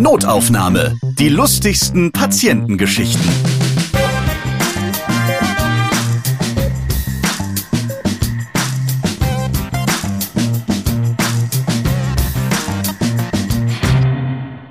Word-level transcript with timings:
Notaufnahme. 0.00 0.98
Die 1.18 1.28
lustigsten 1.28 2.10
Patientengeschichten. 2.10 3.20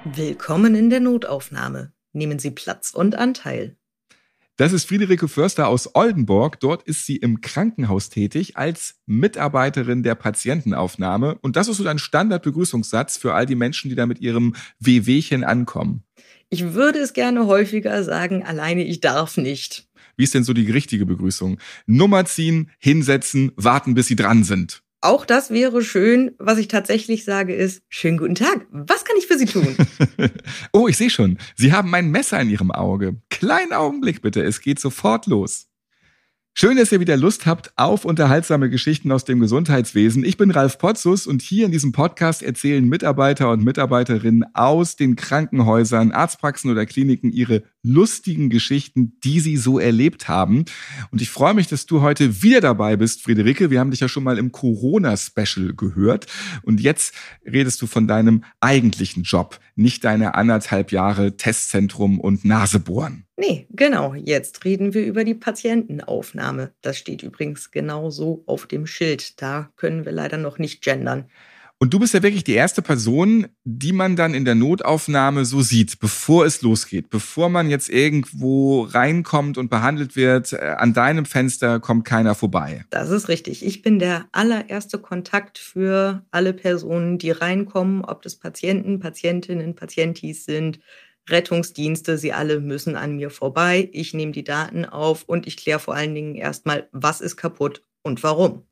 Willkommen 0.04 0.74
in 0.74 0.90
der 0.90 1.00
Notaufnahme. 1.00 1.94
Nehmen 2.12 2.40
Sie 2.40 2.50
Platz 2.50 2.90
und 2.96 3.14
Anteil. 3.14 3.78
Das 4.60 4.74
ist 4.74 4.90
Friederike 4.90 5.30
Förster 5.30 5.70
aus 5.70 5.96
Oldenburg. 5.96 6.60
Dort 6.60 6.84
ist 6.84 7.06
sie 7.06 7.16
im 7.16 7.40
Krankenhaus 7.40 8.10
tätig 8.10 8.58
als 8.58 8.96
Mitarbeiterin 9.06 10.04
der 10.04 10.16
Patientenaufnahme. 10.16 11.38
Und 11.42 11.56
das 11.56 11.70
ist 11.70 11.78
so 11.78 11.88
ein 11.88 11.98
Standardbegrüßungssatz 11.98 13.16
für 13.16 13.34
all 13.34 13.46
die 13.46 13.56
Menschen, 13.56 13.88
die 13.88 13.96
da 13.96 14.06
mit 14.06 14.20
ihrem 14.20 14.56
Wehwehchen 14.78 15.46
ankommen. 15.46 16.04
Ich 16.50 16.74
würde 16.74 17.00
es 17.00 17.14
gerne 17.14 17.48
häufiger 17.48 18.04
sagen, 18.04 18.44
alleine 18.44 18.84
ich 18.84 19.00
darf 19.00 19.38
nicht. 19.38 19.88
Wie 20.18 20.26
ist 20.26 20.34
denn 20.34 20.44
so 20.44 20.52
die 20.52 20.70
richtige 20.70 21.06
Begrüßung? 21.06 21.58
Nummer 21.86 22.26
ziehen, 22.26 22.70
hinsetzen, 22.80 23.54
warten, 23.56 23.94
bis 23.94 24.08
sie 24.08 24.18
dran 24.18 24.44
sind. 24.44 24.84
Auch 25.02 25.26
das 25.26 25.50
wäre 25.50 25.82
schön. 25.82 26.32
Was 26.40 26.58
ich 26.58 26.68
tatsächlich 26.68 27.24
sage 27.24 27.56
ist, 27.56 27.84
schönen 27.88 28.18
guten 28.18 28.36
Tag. 28.36 28.68
Was 28.70 29.06
kann 29.06 29.16
ich 29.18 29.28
für 29.28 29.38
Sie 29.38 29.46
tun? 29.46 29.78
oh, 30.74 30.90
ich 30.90 30.98
sehe 30.98 31.10
schon. 31.10 31.38
Sie 31.56 31.72
haben 31.72 31.90
mein 31.90 32.12
Messer 32.12 32.40
in 32.42 32.50
Ihrem 32.50 32.72
Auge. 32.72 33.22
Kleinen 33.30 33.72
Augenblick 33.72 34.22
bitte. 34.22 34.44
Es 34.44 34.60
geht 34.60 34.80
sofort 34.80 35.26
los. 35.26 35.70
Schön, 36.54 36.76
dass 36.76 36.92
ihr 36.92 37.00
wieder 37.00 37.16
Lust 37.16 37.46
habt 37.46 37.72
auf 37.78 38.04
unterhaltsame 38.04 38.70
Geschichten 38.70 39.14
aus 39.14 39.24
dem 39.24 39.40
Gesundheitswesen. 39.40 40.26
Ich 40.26 40.36
bin 40.36 40.52
Ralf 40.52 40.78
Potzus 40.78 41.26
und 41.26 41.42
hier 41.42 41.66
in 41.66 41.72
diesem 41.72 41.94
Podcast 41.94 42.44
erzählen 42.44 42.84
Mitarbeiter 42.84 43.52
und 43.52 43.64
Mitarbeiterinnen 43.64 44.44
aus 44.54 44.98
den 44.98 45.16
Krankenhäusern, 45.16 46.12
Arztpraxen 46.12 46.70
oder 46.70 46.86
Kliniken 46.86 47.32
ihre 47.32 47.64
lustigen 47.84 48.50
Geschichten, 48.50 49.18
die 49.24 49.40
sie 49.40 49.58
so 49.58 49.80
erlebt 49.80 50.28
haben. 50.28 50.66
Und 51.12 51.22
ich 51.22 51.30
freue 51.30 51.54
mich, 51.54 51.68
dass 51.68 51.86
du 51.86 52.02
heute 52.02 52.42
wieder 52.42 52.62
dabei 52.62 52.98
bist, 52.98 53.22
Friederike. 53.24 53.70
Wir 53.70 53.80
haben 53.80 53.92
dich 53.92 54.02
ja 54.02 54.10
schon 54.10 54.24
mal 54.24 54.38
im 54.38 54.52
Corona-Special 54.52 55.74
gehört. 55.76 56.28
Und 56.64 56.82
jetzt 56.82 57.14
redest 57.46 57.82
du 57.82 57.88
von 57.88 58.08
deinem 58.08 58.44
eigentlichen 58.60 59.24
Job, 59.24 59.60
nicht 59.76 60.04
deine 60.04 60.36
anderthalb 60.36 60.92
Jahre 60.92 61.38
Testzentrum 61.38 62.20
und 62.20 62.44
Nasebohren. 62.46 63.26
Nee, 63.38 63.68
genau. 63.70 64.14
Jetzt 64.16 64.66
reden 64.66 64.94
wir 64.94 65.06
über 65.06 65.24
die 65.24 65.34
Patientenaufnahme. 65.34 66.74
Das 66.82 66.98
steht 66.98 67.24
übrigens 67.24 67.72
genau 67.72 68.10
so 68.10 68.44
auf 68.48 68.68
dem 68.68 68.86
Schild. 68.86 69.42
Da 69.42 69.72
können 69.78 70.04
wir 70.04 70.12
leider 70.12 70.38
noch 70.38 70.60
nicht 70.60 70.84
gendern. 70.84 71.26
Und 71.82 71.94
du 71.94 72.00
bist 72.00 72.14
ja 72.14 72.22
wirklich 72.22 72.44
die 72.44 72.56
erste 72.56 72.82
Person, 72.82 73.48
die 73.64 73.94
man 73.94 74.18
dann 74.18 74.34
in 74.34 74.44
der 74.44 74.54
Notaufnahme 74.54 75.46
so 75.46 75.62
sieht, 75.62 76.00
bevor 76.00 76.46
es 76.46 76.62
losgeht. 76.62 77.10
Bevor 77.10 77.48
man 77.48 77.70
jetzt 77.70 77.88
irgendwo 77.88 78.82
reinkommt 78.82 79.58
und 79.58 79.70
behandelt 79.70 80.18
wird, 80.18 80.52
äh, 80.52 80.76
an 80.78 80.94
deinem 80.94 81.24
Fenster 81.24 81.80
kommt 81.80 82.04
keiner 82.04 82.36
vorbei. 82.36 82.84
Das 82.90 83.10
ist 83.10 83.30
richtig. 83.30 83.66
Ich 83.66 83.82
bin 83.82 83.98
der 83.98 84.28
allererste 84.34 84.98
Kontakt 84.98 85.58
für 85.58 86.26
alle 86.32 86.52
Personen, 86.52 87.18
die 87.18 87.32
reinkommen, 87.32 88.04
ob 88.04 88.24
das 88.24 88.36
Patienten, 88.36 89.00
Patientinnen, 89.00 89.74
Patientis 89.74 90.44
sind, 90.44 90.82
Rettungsdienste, 91.30 92.18
sie 92.18 92.34
alle 92.34 92.60
müssen 92.60 92.98
an 92.98 93.16
mir 93.16 93.30
vorbei. 93.30 93.88
Ich 93.94 94.14
nehme 94.14 94.34
die 94.34 94.44
Daten 94.44 94.84
auf 94.84 95.24
und 95.24 95.48
ich 95.48 95.56
kläre 95.56 95.80
vor 95.80 95.96
allen 95.96 96.14
Dingen 96.14 96.36
erstmal, 96.36 96.90
was 96.92 97.22
ist 97.22 97.38
kaputt 97.38 97.84
und 98.02 98.22
warum. 98.22 98.64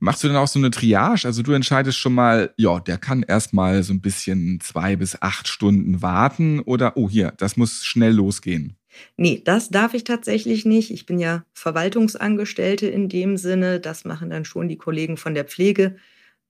Machst 0.00 0.22
du 0.22 0.28
dann 0.28 0.36
auch 0.36 0.48
so 0.48 0.58
eine 0.58 0.70
Triage? 0.70 1.26
Also 1.26 1.42
du 1.42 1.52
entscheidest 1.52 1.98
schon 1.98 2.14
mal, 2.14 2.52
ja, 2.56 2.78
der 2.78 2.98
kann 2.98 3.22
erstmal 3.22 3.82
so 3.82 3.92
ein 3.92 4.00
bisschen 4.00 4.60
zwei 4.60 4.94
bis 4.96 5.20
acht 5.20 5.48
Stunden 5.48 6.02
warten 6.02 6.60
oder, 6.60 6.96
oh 6.96 7.08
hier, 7.08 7.32
das 7.36 7.56
muss 7.56 7.84
schnell 7.84 8.12
losgehen. 8.12 8.76
Nee, 9.16 9.42
das 9.44 9.70
darf 9.70 9.94
ich 9.94 10.04
tatsächlich 10.04 10.64
nicht. 10.64 10.90
Ich 10.90 11.06
bin 11.06 11.18
ja 11.18 11.44
Verwaltungsangestellte 11.52 12.86
in 12.86 13.08
dem 13.08 13.36
Sinne. 13.36 13.80
Das 13.80 14.04
machen 14.04 14.30
dann 14.30 14.44
schon 14.44 14.68
die 14.68 14.78
Kollegen 14.78 15.16
von 15.16 15.34
der 15.34 15.44
Pflege. 15.44 15.96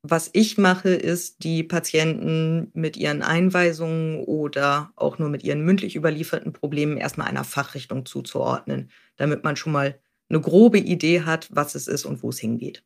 Was 0.03 0.31
ich 0.33 0.59
mache, 0.59 0.91
ist, 0.91 1.43
die 1.43 1.63
Patienten 1.65 2.71
mit 2.73 2.97
ihren 2.97 3.23
Einweisungen 3.23 4.21
oder 4.21 4.93
auch 4.95 5.19
nur 5.19 5.29
mit 5.29 5.43
ihren 5.43 5.65
mündlich 5.65 5.97
überlieferten 5.97 6.53
Problemen 6.53 6.97
erstmal 6.97 7.27
einer 7.27 7.45
Fachrichtung 7.45 8.07
zuzuordnen, 8.07 8.91
damit 9.17 9.43
man 9.43 9.57
schon 9.57 9.73
mal 9.73 9.99
eine 10.29 10.41
grobe 10.41 10.79
Idee 10.79 11.23
hat, 11.23 11.49
was 11.51 11.75
es 11.75 11.89
ist 11.89 12.05
und 12.05 12.23
wo 12.23 12.29
es 12.29 12.39
hingeht. 12.39 12.85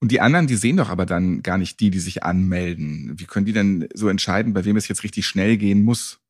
Und 0.00 0.10
die 0.10 0.20
anderen, 0.20 0.46
die 0.46 0.56
sehen 0.56 0.78
doch 0.78 0.88
aber 0.88 1.04
dann 1.04 1.42
gar 1.42 1.58
nicht 1.58 1.78
die, 1.78 1.90
die 1.90 1.98
sich 1.98 2.22
anmelden. 2.22 3.12
Wie 3.16 3.26
können 3.26 3.46
die 3.46 3.52
denn 3.52 3.86
so 3.94 4.08
entscheiden, 4.08 4.54
bei 4.54 4.64
wem 4.64 4.76
es 4.76 4.88
jetzt 4.88 5.02
richtig 5.02 5.26
schnell 5.26 5.58
gehen 5.58 5.82
muss? 5.82 6.20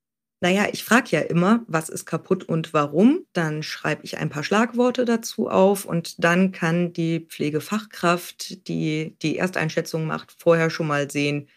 Naja, 0.43 0.69
ich 0.73 0.85
frage 0.85 1.11
ja 1.11 1.21
immer, 1.21 1.65
was 1.69 1.89
ist 1.91 2.07
kaputt 2.07 2.45
und 2.45 2.73
warum. 2.73 3.21
Dann 3.35 3.63
schreibe 3.63 4.05
ich 4.05 4.19
ein 4.19 4.31
paar 4.31 4.43
Schlagworte 4.43 5.05
dazu 5.05 5.49
auf 5.49 5.85
und 5.85 6.25
dann 6.25 6.51
kann 6.51 6.93
die 6.93 7.21
Pflegefachkraft, 7.21 8.67
die 8.67 9.17
die 9.23 9.37
Ersteinschätzung 9.37 10.07
macht, 10.07 10.35
vorher 10.37 10.71
schon 10.71 10.87
mal 10.87 11.11
sehen, 11.11 11.49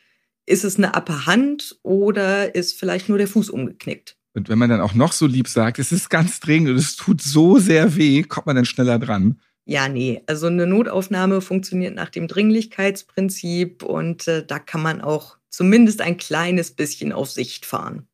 ist 0.46 0.66
es 0.66 0.76
eine 0.76 0.94
Appe 0.96 1.26
Hand 1.26 1.80
oder 1.82 2.54
ist 2.54 2.78
vielleicht 2.78 3.08
nur 3.08 3.18
der 3.18 3.30
Fuß 3.30 3.50
umgeknickt. 3.50 4.18
Und 4.36 4.50
wenn 4.50 4.58
man 4.58 4.70
dann 4.70 4.82
auch 4.82 4.94
noch 4.94 5.14
so 5.14 5.28
lieb 5.28 5.48
sagt, 5.48 5.80
es 5.80 5.92
ist 5.92 6.10
ganz 6.10 6.42
dringend 6.42 6.72
und 6.72 6.76
es 6.76 6.98
tut 6.98 7.22
so 7.22 7.60
sehr 7.60 7.96
weh, 7.96 8.24
kommt 8.24 8.48
man 8.48 8.58
dann 8.58 8.66
schneller 8.66 9.00
dran. 9.00 9.40
Ja, 9.66 9.88
nee, 9.88 10.22
also 10.28 10.48
eine 10.48 10.68
Notaufnahme 10.68 11.40
funktioniert 11.40 11.96
nach 11.96 12.10
dem 12.10 12.28
Dringlichkeitsprinzip 12.28 13.84
und 13.84 14.28
äh, 14.28 14.46
da 14.46 14.60
kann 14.60 14.82
man 14.82 15.00
auch 15.02 15.38
zumindest 15.50 16.02
ein 16.02 16.18
kleines 16.18 16.72
bisschen 16.72 17.14
auf 17.14 17.32
Sicht 17.32 17.66
fahren. 17.66 18.08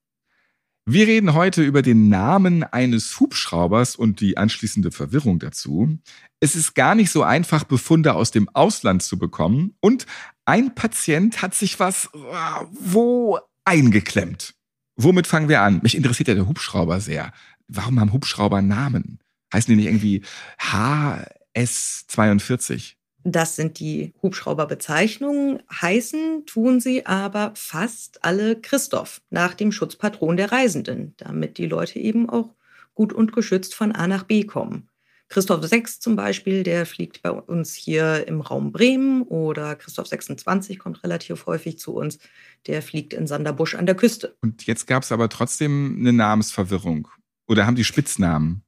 Wir 0.86 1.08
reden 1.08 1.34
heute 1.34 1.64
über 1.64 1.82
den 1.82 2.10
Namen 2.10 2.64
eines 2.64 3.20
Hubschraubers 3.20 3.96
und 3.96 4.22
die 4.22 4.38
anschließende 4.38 4.92
Verwirrung 4.92 5.40
dazu. 5.40 6.00
Es 6.40 6.56
ist 6.56 6.74
gar 6.74 6.96
nicht 6.96 7.12
so 7.12 7.24
einfach, 7.24 7.64
Befunde 7.64 8.14
aus 8.14 8.32
dem 8.32 8.50
Ausland 8.50 9.04
zu 9.04 9.18
bekommen 9.18 9.76
und 9.82 10.06
ein 10.46 10.74
Patient 10.74 11.42
hat 11.42 11.54
sich 11.54 11.80
was 11.80 12.06
äh, 12.14 12.66
wo 12.72 13.40
eingeklemmt. 13.66 14.56
Womit 14.96 15.28
fangen 15.28 15.48
wir 15.48 15.62
an? 15.62 15.80
Mich 15.82 15.96
interessiert 15.96 16.28
ja 16.28 16.36
der 16.36 16.48
Hubschrauber 16.48 17.00
sehr. 17.00 17.32
Warum 17.68 18.00
haben 18.00 18.14
Hubschrauber 18.14 18.62
Namen? 18.62 19.20
Heißen 19.54 19.72
die 19.72 19.76
nicht 19.76 19.86
irgendwie 19.86 20.24
H, 20.60 21.24
S42. 21.56 22.96
Das 23.24 23.56
sind 23.56 23.80
die 23.80 24.14
Hubschrauberbezeichnungen. 24.22 25.62
Heißen 25.70 26.46
tun 26.46 26.80
sie 26.80 27.06
aber 27.06 27.52
fast 27.56 28.24
alle 28.24 28.60
Christoph 28.60 29.22
nach 29.30 29.54
dem 29.54 29.72
Schutzpatron 29.72 30.38
der 30.38 30.52
Reisenden, 30.52 31.14
damit 31.18 31.58
die 31.58 31.68
Leute 31.68 32.00
eben 32.00 32.30
auch 32.30 32.56
gut 32.96 33.14
und 33.14 33.34
geschützt 33.34 33.76
von 33.76 33.92
A 33.92 34.08
nach 34.08 34.24
B 34.24 34.44
kommen. 34.46 34.90
Christoph 35.30 35.64
6 35.64 36.00
zum 36.00 36.16
Beispiel, 36.16 36.64
der 36.64 36.88
fliegt 36.88 37.22
bei 37.22 37.30
uns 37.30 37.76
hier 37.76 38.28
im 38.28 38.42
Raum 38.42 38.72
Bremen 38.72 39.22
oder 39.22 39.76
Christoph 39.76 40.08
26 40.08 40.80
kommt 40.80 41.04
relativ 41.04 41.46
häufig 41.46 41.78
zu 41.78 41.94
uns, 41.94 42.18
der 42.66 42.82
fliegt 42.82 43.14
in 43.14 43.28
Sanderbusch 43.28 43.76
an 43.76 43.86
der 43.86 43.96
Küste. 43.96 44.36
Und 44.42 44.66
jetzt 44.66 44.88
gab 44.88 45.04
es 45.04 45.12
aber 45.12 45.30
trotzdem 45.30 45.98
eine 46.00 46.14
Namensverwirrung. 46.14 47.08
Oder 47.48 47.68
haben 47.68 47.76
die 47.76 47.84
Spitznamen? 47.84 48.64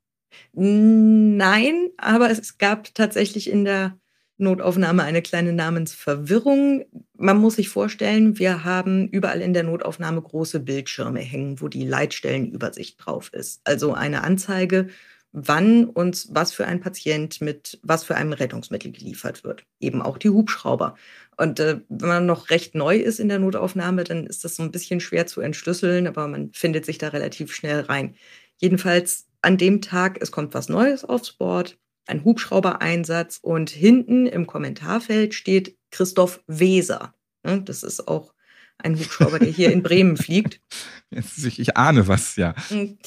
Nein, 0.53 1.89
aber 1.97 2.29
es 2.29 2.57
gab 2.57 2.93
tatsächlich 2.95 3.49
in 3.49 3.65
der 3.65 3.97
Notaufnahme 4.41 5.03
eine 5.03 5.21
kleine 5.21 5.53
Namensverwirrung. 5.53 6.83
Man 7.15 7.37
muss 7.37 7.55
sich 7.55 7.69
vorstellen, 7.69 8.39
wir 8.39 8.63
haben 8.63 9.07
überall 9.07 9.41
in 9.41 9.53
der 9.53 9.63
Notaufnahme 9.63 10.21
große 10.21 10.59
Bildschirme 10.59 11.19
hängen, 11.19 11.61
wo 11.61 11.67
die 11.67 11.85
Leitstellenübersicht 11.85 13.05
drauf 13.05 13.31
ist. 13.33 13.61
Also 13.63 13.93
eine 13.93 14.23
Anzeige, 14.23 14.87
wann 15.31 15.85
uns 15.85 16.29
was 16.31 16.51
für 16.51 16.65
ein 16.65 16.81
Patient 16.81 17.39
mit 17.39 17.79
was 17.83 18.03
für 18.03 18.15
einem 18.15 18.33
Rettungsmittel 18.33 18.91
geliefert 18.91 19.43
wird. 19.43 19.63
Eben 19.79 20.01
auch 20.01 20.17
die 20.17 20.29
Hubschrauber. 20.29 20.95
Und 21.37 21.59
äh, 21.59 21.79
wenn 21.89 22.07
man 22.07 22.25
noch 22.25 22.49
recht 22.49 22.75
neu 22.75 22.97
ist 22.97 23.19
in 23.19 23.29
der 23.29 23.39
Notaufnahme, 23.39 24.03
dann 24.03 24.25
ist 24.27 24.43
das 24.43 24.55
so 24.55 24.63
ein 24.63 24.71
bisschen 24.71 24.99
schwer 24.99 25.27
zu 25.27 25.39
entschlüsseln, 25.41 26.07
aber 26.07 26.27
man 26.27 26.51
findet 26.53 26.85
sich 26.85 26.97
da 26.97 27.09
relativ 27.09 27.53
schnell 27.53 27.81
rein. 27.81 28.15
Jedenfalls 28.57 29.27
an 29.41 29.57
dem 29.57 29.81
Tag, 29.81 30.19
es 30.21 30.31
kommt 30.31 30.53
was 30.53 30.69
Neues 30.69 31.03
aufs 31.03 31.33
Board, 31.33 31.77
ein 32.05 32.23
Hubschraubereinsatz 32.23 33.39
und 33.41 33.69
hinten 33.69 34.25
im 34.25 34.47
Kommentarfeld 34.47 35.33
steht 35.33 35.77
Christoph 35.91 36.43
Weser. 36.47 37.13
Ne, 37.43 37.61
das 37.61 37.83
ist 37.83 38.07
auch 38.07 38.33
ein 38.77 38.97
Hubschrauber, 38.97 39.39
der 39.39 39.49
hier 39.49 39.71
in 39.71 39.83
Bremen 39.83 40.17
fliegt. 40.17 40.61
Ich 41.09 41.77
ahne 41.77 42.07
was, 42.07 42.35
ja. 42.35 42.55
Hm. 42.69 42.97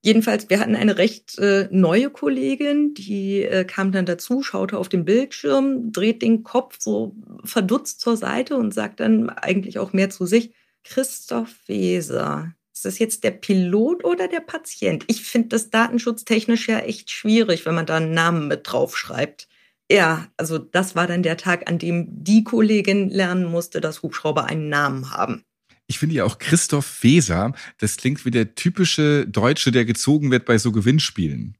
Jedenfalls, 0.00 0.48
wir 0.48 0.60
hatten 0.60 0.76
eine 0.76 0.96
recht 0.96 1.38
äh, 1.38 1.68
neue 1.72 2.10
Kollegin, 2.10 2.94
die 2.94 3.42
äh, 3.42 3.64
kam 3.64 3.90
dann 3.90 4.06
dazu, 4.06 4.42
schaute 4.42 4.78
auf 4.78 4.88
den 4.88 5.04
Bildschirm, 5.04 5.90
dreht 5.90 6.22
den 6.22 6.44
Kopf 6.44 6.76
so 6.78 7.16
verdutzt 7.44 8.00
zur 8.00 8.16
Seite 8.16 8.56
und 8.56 8.72
sagt 8.72 9.00
dann 9.00 9.28
eigentlich 9.28 9.78
auch 9.80 9.92
mehr 9.92 10.08
zu 10.08 10.24
sich, 10.24 10.54
Christoph 10.84 11.56
Weser, 11.66 12.54
ist 12.78 12.84
das 12.84 12.98
jetzt 13.00 13.24
der 13.24 13.32
Pilot 13.32 14.04
oder 14.04 14.28
der 14.28 14.38
Patient? 14.38 15.04
Ich 15.08 15.24
finde 15.24 15.48
das 15.48 15.70
datenschutztechnisch 15.70 16.68
ja 16.68 16.78
echt 16.78 17.10
schwierig, 17.10 17.66
wenn 17.66 17.74
man 17.74 17.86
da 17.86 17.96
einen 17.96 18.14
Namen 18.14 18.46
mit 18.46 18.60
draufschreibt. 18.70 19.48
Ja, 19.90 20.28
also 20.36 20.58
das 20.58 20.94
war 20.94 21.08
dann 21.08 21.24
der 21.24 21.36
Tag, 21.36 21.68
an 21.68 21.80
dem 21.80 22.06
die 22.08 22.44
Kollegin 22.44 23.08
lernen 23.08 23.46
musste, 23.46 23.80
dass 23.80 24.02
Hubschrauber 24.02 24.44
einen 24.44 24.68
Namen 24.68 25.10
haben. 25.10 25.42
Ich 25.88 25.98
finde 25.98 26.14
ja 26.14 26.24
auch 26.24 26.38
Christoph 26.38 27.02
Weser, 27.02 27.52
das 27.78 27.96
klingt 27.96 28.24
wie 28.24 28.30
der 28.30 28.54
typische 28.54 29.26
Deutsche, 29.26 29.72
der 29.72 29.84
gezogen 29.84 30.30
wird 30.30 30.44
bei 30.44 30.56
so 30.58 30.70
Gewinnspielen. 30.70 31.57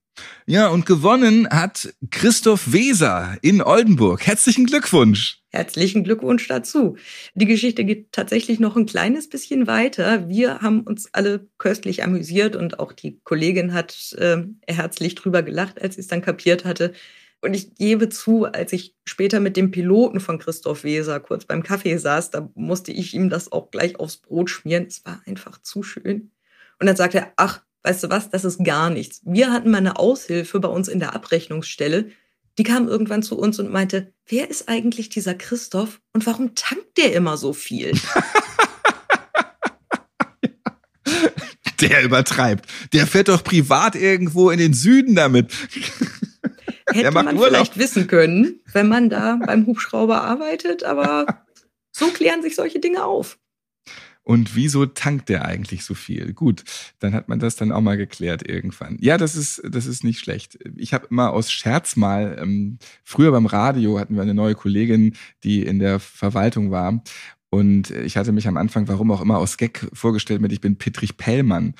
Ja, 0.50 0.68
und 0.68 0.86
gewonnen 0.86 1.46
hat 1.50 1.92
Christoph 2.10 2.72
Weser 2.72 3.36
in 3.42 3.60
Oldenburg. 3.60 4.26
Herzlichen 4.26 4.64
Glückwunsch. 4.64 5.42
Herzlichen 5.50 6.04
Glückwunsch 6.04 6.48
dazu. 6.48 6.96
Die 7.34 7.44
Geschichte 7.44 7.84
geht 7.84 8.12
tatsächlich 8.12 8.58
noch 8.58 8.74
ein 8.74 8.86
kleines 8.86 9.28
bisschen 9.28 9.66
weiter. 9.66 10.26
Wir 10.30 10.60
haben 10.60 10.80
uns 10.80 11.10
alle 11.12 11.46
köstlich 11.58 12.02
amüsiert 12.02 12.56
und 12.56 12.78
auch 12.78 12.94
die 12.94 13.20
Kollegin 13.24 13.74
hat 13.74 14.14
äh, 14.16 14.38
herzlich 14.66 15.16
drüber 15.16 15.42
gelacht, 15.42 15.82
als 15.82 15.96
sie 15.96 16.00
es 16.00 16.06
dann 16.06 16.22
kapiert 16.22 16.64
hatte. 16.64 16.94
Und 17.42 17.52
ich 17.52 17.74
gebe 17.74 18.08
zu, 18.08 18.46
als 18.46 18.72
ich 18.72 18.96
später 19.04 19.40
mit 19.40 19.54
dem 19.54 19.70
Piloten 19.70 20.18
von 20.18 20.38
Christoph 20.38 20.82
Weser 20.82 21.20
kurz 21.20 21.44
beim 21.44 21.62
Kaffee 21.62 21.98
saß, 21.98 22.30
da 22.30 22.48
musste 22.54 22.90
ich 22.90 23.12
ihm 23.12 23.28
das 23.28 23.52
auch 23.52 23.70
gleich 23.70 24.00
aufs 24.00 24.16
Brot 24.16 24.48
schmieren. 24.48 24.86
Es 24.86 25.04
war 25.04 25.20
einfach 25.26 25.60
zu 25.60 25.82
schön. 25.82 26.30
Und 26.80 26.86
dann 26.86 26.96
sagte 26.96 27.18
er, 27.18 27.32
ach, 27.36 27.60
weißt 27.88 28.04
du 28.04 28.10
was, 28.10 28.28
das 28.28 28.44
ist 28.44 28.62
gar 28.62 28.90
nichts. 28.90 29.22
Wir 29.24 29.50
hatten 29.50 29.70
mal 29.70 29.78
eine 29.78 29.98
Aushilfe 29.98 30.60
bei 30.60 30.68
uns 30.68 30.88
in 30.88 30.98
der 31.00 31.14
Abrechnungsstelle. 31.14 32.10
Die 32.58 32.62
kam 32.62 32.86
irgendwann 32.86 33.22
zu 33.22 33.38
uns 33.38 33.58
und 33.58 33.72
meinte, 33.72 34.12
wer 34.26 34.50
ist 34.50 34.68
eigentlich 34.68 35.08
dieser 35.08 35.34
Christoph 35.34 36.02
und 36.12 36.26
warum 36.26 36.54
tankt 36.54 36.98
der 36.98 37.14
immer 37.14 37.38
so 37.38 37.54
viel? 37.54 37.92
der 41.80 42.02
übertreibt. 42.04 42.68
Der 42.92 43.06
fährt 43.06 43.28
doch 43.28 43.42
privat 43.42 43.94
irgendwo 43.94 44.50
in 44.50 44.58
den 44.58 44.74
Süden 44.74 45.14
damit. 45.14 45.50
Hätte 46.90 47.10
man 47.12 47.28
Urlaub. 47.28 47.46
vielleicht 47.46 47.78
wissen 47.78 48.06
können, 48.06 48.60
wenn 48.72 48.88
man 48.88 49.08
da 49.08 49.38
beim 49.46 49.64
Hubschrauber 49.66 50.22
arbeitet, 50.22 50.84
aber 50.84 51.46
so 51.90 52.08
klären 52.08 52.42
sich 52.42 52.54
solche 52.54 52.80
Dinge 52.80 53.04
auf. 53.04 53.38
Und 54.28 54.54
wieso 54.54 54.84
tankt 54.84 55.30
der 55.30 55.46
eigentlich 55.46 55.86
so 55.86 55.94
viel? 55.94 56.34
Gut, 56.34 56.62
dann 56.98 57.14
hat 57.14 57.30
man 57.30 57.38
das 57.38 57.56
dann 57.56 57.72
auch 57.72 57.80
mal 57.80 57.96
geklärt 57.96 58.46
irgendwann. 58.46 58.98
Ja, 59.00 59.16
das 59.16 59.34
ist, 59.34 59.62
das 59.64 59.86
ist 59.86 60.04
nicht 60.04 60.18
schlecht. 60.18 60.58
Ich 60.76 60.92
habe 60.92 61.06
immer 61.10 61.32
aus 61.32 61.50
Scherz 61.50 61.96
mal, 61.96 62.36
ähm, 62.38 62.78
früher 63.04 63.32
beim 63.32 63.46
Radio 63.46 63.98
hatten 63.98 64.16
wir 64.16 64.22
eine 64.22 64.34
neue 64.34 64.54
Kollegin, 64.54 65.14
die 65.44 65.62
in 65.62 65.78
der 65.78 65.98
Verwaltung 65.98 66.70
war. 66.70 67.02
Und 67.48 67.90
ich 67.90 68.18
hatte 68.18 68.32
mich 68.32 68.46
am 68.46 68.58
Anfang, 68.58 68.86
warum 68.86 69.10
auch 69.12 69.22
immer, 69.22 69.38
aus 69.38 69.56
Gag 69.56 69.88
vorgestellt 69.94 70.42
mit, 70.42 70.52
ich 70.52 70.60
bin 70.60 70.76
Petrich 70.76 71.16
Pellmann. 71.16 71.74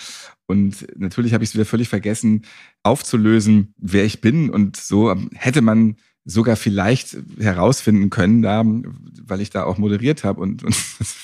Und 0.46 0.86
natürlich 0.98 1.34
habe 1.34 1.44
ich 1.44 1.50
es 1.50 1.54
wieder 1.54 1.66
völlig 1.66 1.90
vergessen, 1.90 2.46
aufzulösen, 2.82 3.74
wer 3.76 4.06
ich 4.06 4.22
bin. 4.22 4.48
Und 4.48 4.76
so 4.76 5.14
hätte 5.34 5.60
man 5.60 5.96
sogar 6.30 6.56
vielleicht 6.56 7.16
herausfinden 7.40 8.10
können, 8.10 8.42
da, 8.42 8.62
weil 9.22 9.40
ich 9.40 9.48
da 9.48 9.64
auch 9.64 9.78
moderiert 9.78 10.24
habe. 10.24 10.42
Und, 10.42 10.62
und 10.62 10.76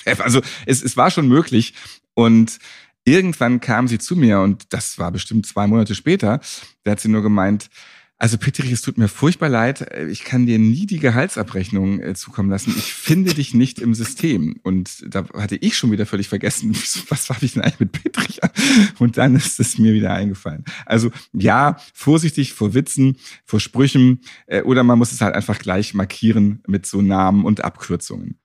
also 0.18 0.40
es, 0.64 0.82
es 0.82 0.96
war 0.96 1.10
schon 1.10 1.28
möglich. 1.28 1.74
Und 2.14 2.58
irgendwann 3.04 3.60
kam 3.60 3.86
sie 3.86 3.98
zu 3.98 4.16
mir 4.16 4.40
und 4.40 4.72
das 4.72 4.98
war 4.98 5.12
bestimmt 5.12 5.46
zwei 5.46 5.66
Monate 5.66 5.94
später. 5.94 6.40
Da 6.84 6.92
hat 6.92 7.00
sie 7.00 7.08
nur 7.08 7.22
gemeint, 7.22 7.68
also 8.16 8.38
Petrich, 8.38 8.70
es 8.70 8.80
tut 8.80 8.96
mir 8.96 9.08
furchtbar 9.08 9.48
leid. 9.48 9.86
Ich 10.08 10.22
kann 10.22 10.46
dir 10.46 10.58
nie 10.58 10.86
die 10.86 11.00
Gehaltsabrechnung 11.00 12.00
äh, 12.00 12.14
zukommen 12.14 12.48
lassen. 12.48 12.72
Ich 12.76 12.94
finde 12.94 13.34
dich 13.34 13.54
nicht 13.54 13.80
im 13.80 13.92
System. 13.92 14.60
Und 14.62 15.04
da 15.12 15.26
hatte 15.34 15.56
ich 15.56 15.76
schon 15.76 15.90
wieder 15.90 16.06
völlig 16.06 16.28
vergessen, 16.28 16.74
was 17.08 17.28
habe 17.28 17.44
ich 17.44 17.54
denn 17.54 17.62
eigentlich 17.62 17.80
mit 17.80 17.92
Petrich? 17.92 18.40
Und 18.98 19.18
dann 19.18 19.34
ist 19.34 19.58
es 19.58 19.78
mir 19.78 19.92
wieder 19.94 20.14
eingefallen. 20.14 20.64
Also 20.86 21.10
ja, 21.32 21.76
vorsichtig 21.92 22.52
vor 22.52 22.72
Witzen, 22.72 23.16
vor 23.44 23.58
Sprüchen 23.58 24.20
äh, 24.46 24.62
oder 24.62 24.84
man 24.84 24.98
muss 24.98 25.12
es 25.12 25.20
halt 25.20 25.34
einfach 25.34 25.58
gleich 25.58 25.92
markieren 25.92 26.62
mit 26.68 26.86
so 26.86 27.02
Namen 27.02 27.44
und 27.44 27.64
Abkürzungen. 27.64 28.38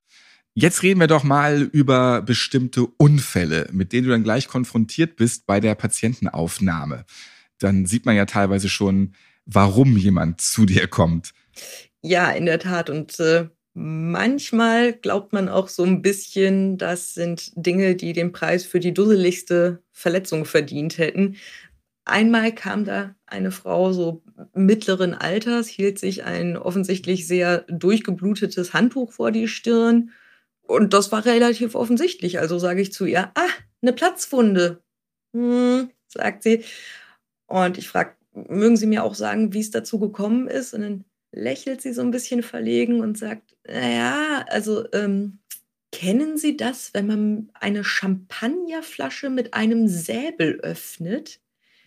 Jetzt 0.55 0.81
reden 0.81 0.99
wir 0.99 1.07
doch 1.07 1.23
mal 1.23 1.61
über 1.61 2.23
bestimmte 2.23 2.85
Unfälle, 2.85 3.69
mit 3.71 3.93
denen 3.93 4.07
du 4.07 4.11
dann 4.11 4.23
gleich 4.23 4.47
konfrontiert 4.47 5.15
bist 5.15 5.45
bei 5.45 5.59
der 5.59 5.75
Patientenaufnahme. 5.75 7.05
Dann 7.59 7.85
sieht 7.85 8.05
man 8.05 8.15
ja 8.15 8.25
teilweise 8.25 8.67
schon, 8.67 9.13
warum 9.51 9.97
jemand 9.97 10.41
zu 10.41 10.65
dir 10.65 10.87
kommt. 10.87 11.33
Ja, 12.01 12.31
in 12.31 12.45
der 12.45 12.59
Tat. 12.59 12.89
Und 12.89 13.19
äh, 13.19 13.49
manchmal 13.73 14.93
glaubt 14.93 15.33
man 15.33 15.49
auch 15.49 15.67
so 15.67 15.83
ein 15.83 16.01
bisschen, 16.01 16.77
das 16.77 17.13
sind 17.13 17.51
Dinge, 17.55 17.95
die 17.95 18.13
den 18.13 18.31
Preis 18.31 18.65
für 18.65 18.79
die 18.79 18.93
dusseligste 18.93 19.81
Verletzung 19.91 20.45
verdient 20.45 20.97
hätten. 20.97 21.35
Einmal 22.05 22.53
kam 22.53 22.85
da 22.85 23.15
eine 23.27 23.51
Frau 23.51 23.91
so 23.93 24.23
mittleren 24.53 25.13
Alters, 25.13 25.67
hielt 25.67 25.99
sich 25.99 26.23
ein 26.23 26.57
offensichtlich 26.57 27.27
sehr 27.27 27.65
durchgeblutetes 27.67 28.73
Handtuch 28.73 29.11
vor 29.11 29.31
die 29.31 29.47
Stirn. 29.47 30.11
Und 30.61 30.93
das 30.93 31.11
war 31.11 31.25
relativ 31.25 31.75
offensichtlich. 31.75 32.39
Also 32.39 32.57
sage 32.57 32.81
ich 32.81 32.93
zu 32.93 33.05
ihr, 33.05 33.31
ah, 33.35 33.49
eine 33.81 33.93
Platzwunde. 33.93 34.81
Hm, 35.35 35.91
sagt 36.07 36.43
sie. 36.43 36.63
Und 37.47 37.77
ich 37.77 37.87
frage, 37.87 38.15
mögen 38.33 38.77
Sie 38.77 38.87
mir 38.87 39.03
auch 39.03 39.15
sagen, 39.15 39.53
wie 39.53 39.59
es 39.59 39.71
dazu 39.71 39.99
gekommen 39.99 40.47
ist? 40.47 40.73
Und 40.73 40.81
dann 40.81 41.05
lächelt 41.31 41.81
sie 41.81 41.93
so 41.93 42.01
ein 42.01 42.11
bisschen 42.11 42.43
verlegen 42.43 43.01
und 43.01 43.17
sagt, 43.17 43.55
naja, 43.67 44.45
also 44.49 44.85
ähm, 44.93 45.39
kennen 45.91 46.37
Sie 46.37 46.57
das, 46.57 46.93
wenn 46.93 47.07
man 47.07 47.51
eine 47.53 47.83
Champagnerflasche 47.83 49.29
mit 49.29 49.53
einem 49.53 49.87
Säbel 49.87 50.59
öffnet? 50.61 51.39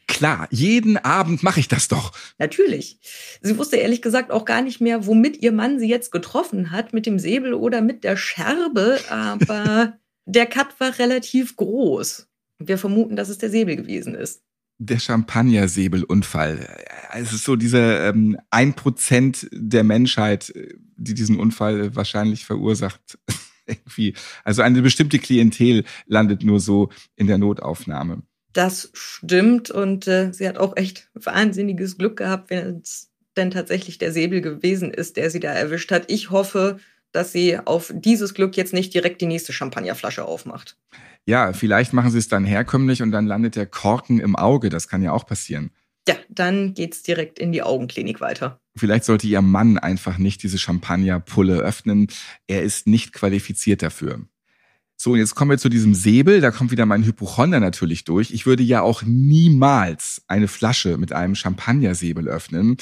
Klar, 0.08 0.46
jeden 0.50 0.98
Abend 0.98 1.42
mache 1.42 1.60
ich 1.60 1.68
das 1.68 1.88
doch. 1.88 2.12
Natürlich. 2.38 2.98
Sie 3.40 3.56
wusste 3.56 3.76
ehrlich 3.76 4.02
gesagt 4.02 4.30
auch 4.30 4.44
gar 4.44 4.60
nicht 4.60 4.80
mehr, 4.80 5.06
womit 5.06 5.42
ihr 5.42 5.52
Mann 5.52 5.78
sie 5.78 5.88
jetzt 5.88 6.12
getroffen 6.12 6.70
hat, 6.70 6.92
mit 6.92 7.06
dem 7.06 7.18
Säbel 7.18 7.54
oder 7.54 7.80
mit 7.80 8.04
der 8.04 8.16
Scherbe, 8.16 9.00
aber 9.08 9.98
der 10.26 10.46
Cut 10.46 10.78
war 10.80 10.98
relativ 10.98 11.56
groß. 11.56 12.28
Wir 12.58 12.78
vermuten, 12.78 13.16
dass 13.16 13.28
es 13.28 13.38
der 13.38 13.50
Säbel 13.50 13.76
gewesen 13.76 14.14
ist 14.14 14.42
der 14.86 14.98
Champagnersäbelunfall. 14.98 16.84
Es 17.12 17.32
ist 17.32 17.44
so 17.44 17.56
dieser 17.56 18.08
ähm, 18.08 18.38
ein 18.50 18.74
Prozent 18.74 19.48
der 19.52 19.84
Menschheit, 19.84 20.52
die 20.96 21.14
diesen 21.14 21.38
Unfall 21.38 21.94
wahrscheinlich 21.94 22.44
verursacht. 22.44 23.18
Irgendwie. 23.66 24.14
Also 24.44 24.62
eine 24.62 24.82
bestimmte 24.82 25.18
Klientel 25.18 25.84
landet 26.06 26.42
nur 26.42 26.58
so 26.58 26.90
in 27.14 27.28
der 27.28 27.38
Notaufnahme. 27.38 28.22
Das 28.52 28.90
stimmt 28.92 29.70
und 29.70 30.08
äh, 30.08 30.32
sie 30.32 30.48
hat 30.48 30.58
auch 30.58 30.76
echt 30.76 31.10
wahnsinniges 31.14 31.96
Glück 31.96 32.16
gehabt, 32.18 32.50
wenn 32.50 32.80
es 32.80 33.10
denn 33.36 33.50
tatsächlich 33.50 33.98
der 33.98 34.12
Säbel 34.12 34.40
gewesen 34.40 34.90
ist, 34.90 35.16
der 35.16 35.30
sie 35.30 35.40
da 35.40 35.52
erwischt 35.52 35.90
hat. 35.90 36.10
Ich 36.10 36.30
hoffe, 36.30 36.78
dass 37.12 37.32
sie 37.32 37.58
auf 37.58 37.92
dieses 37.94 38.34
Glück 38.34 38.56
jetzt 38.56 38.72
nicht 38.72 38.92
direkt 38.94 39.20
die 39.20 39.26
nächste 39.26 39.52
Champagnerflasche 39.52 40.24
aufmacht. 40.24 40.76
Ja, 41.26 41.52
vielleicht 41.52 41.92
machen 41.92 42.10
sie 42.10 42.18
es 42.18 42.28
dann 42.28 42.44
herkömmlich 42.44 43.02
und 43.02 43.12
dann 43.12 43.26
landet 43.26 43.54
der 43.54 43.66
Korken 43.66 44.18
im 44.18 44.34
Auge. 44.34 44.70
Das 44.70 44.88
kann 44.88 45.02
ja 45.02 45.12
auch 45.12 45.26
passieren. 45.26 45.70
Ja, 46.08 46.16
dann 46.28 46.74
geht's 46.74 47.02
direkt 47.02 47.38
in 47.38 47.52
die 47.52 47.62
Augenklinik 47.62 48.20
weiter. 48.20 48.60
Vielleicht 48.76 49.04
sollte 49.04 49.28
ihr 49.28 49.40
Mann 49.40 49.78
einfach 49.78 50.18
nicht 50.18 50.42
diese 50.42 50.58
Champagnerpulle 50.58 51.58
öffnen. 51.58 52.08
Er 52.48 52.62
ist 52.62 52.88
nicht 52.88 53.12
qualifiziert 53.12 53.82
dafür. 53.82 54.20
So, 54.96 55.12
und 55.12 55.18
jetzt 55.18 55.34
kommen 55.34 55.50
wir 55.50 55.58
zu 55.58 55.68
diesem 55.68 55.94
Säbel. 55.94 56.40
Da 56.40 56.50
kommt 56.50 56.70
wieder 56.70 56.86
mein 56.86 57.04
Hypochonder 57.04 57.60
natürlich 57.60 58.04
durch. 58.04 58.30
Ich 58.30 58.46
würde 58.46 58.62
ja 58.62 58.82
auch 58.82 59.02
niemals 59.02 60.22
eine 60.26 60.48
Flasche 60.48 60.96
mit 60.96 61.12
einem 61.12 61.34
Champagnersäbel 61.34 62.28
öffnen 62.28 62.76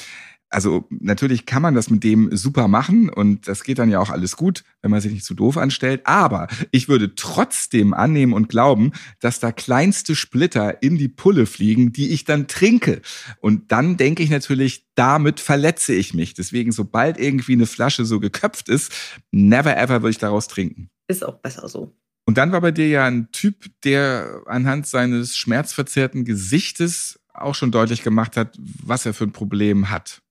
also 0.51 0.85
natürlich 0.89 1.45
kann 1.45 1.61
man 1.61 1.75
das 1.75 1.89
mit 1.89 2.03
dem 2.03 2.35
super 2.35 2.67
machen 2.67 3.09
und 3.09 3.47
das 3.47 3.63
geht 3.63 3.79
dann 3.79 3.89
ja 3.89 3.99
auch 3.99 4.09
alles 4.09 4.35
gut, 4.35 4.63
wenn 4.81 4.91
man 4.91 4.99
sich 4.99 5.13
nicht 5.13 5.25
zu 5.25 5.33
doof 5.33 5.57
anstellt. 5.57 6.01
Aber 6.05 6.47
ich 6.71 6.89
würde 6.89 7.15
trotzdem 7.15 7.93
annehmen 7.93 8.33
und 8.33 8.49
glauben, 8.49 8.91
dass 9.21 9.39
da 9.39 9.53
kleinste 9.53 10.13
Splitter 10.13 10.83
in 10.83 10.97
die 10.97 11.07
Pulle 11.07 11.45
fliegen, 11.45 11.93
die 11.93 12.09
ich 12.09 12.25
dann 12.25 12.47
trinke. 12.47 13.01
Und 13.39 13.71
dann 13.71 13.95
denke 13.95 14.23
ich 14.23 14.29
natürlich, 14.29 14.85
damit 14.95 15.39
verletze 15.39 15.93
ich 15.93 16.13
mich. 16.13 16.33
Deswegen, 16.33 16.73
sobald 16.73 17.17
irgendwie 17.17 17.53
eine 17.53 17.65
Flasche 17.65 18.03
so 18.03 18.19
geköpft 18.19 18.67
ist, 18.67 18.91
never 19.31 19.77
ever 19.77 20.01
würde 20.01 20.11
ich 20.11 20.17
daraus 20.17 20.49
trinken. 20.49 20.89
Ist 21.07 21.25
auch 21.25 21.37
besser 21.39 21.69
so. 21.69 21.95
Und 22.25 22.37
dann 22.37 22.51
war 22.51 22.61
bei 22.61 22.71
dir 22.71 22.87
ja 22.87 23.05
ein 23.05 23.31
Typ, 23.31 23.71
der 23.83 24.43
anhand 24.45 24.85
seines 24.85 25.35
schmerzverzerrten 25.37 26.25
Gesichtes 26.25 27.19
auch 27.33 27.55
schon 27.55 27.71
deutlich 27.71 28.03
gemacht 28.03 28.35
hat, 28.35 28.57
was 28.59 29.05
er 29.05 29.13
für 29.13 29.23
ein 29.23 29.31
Problem 29.31 29.89
hat. 29.89 30.21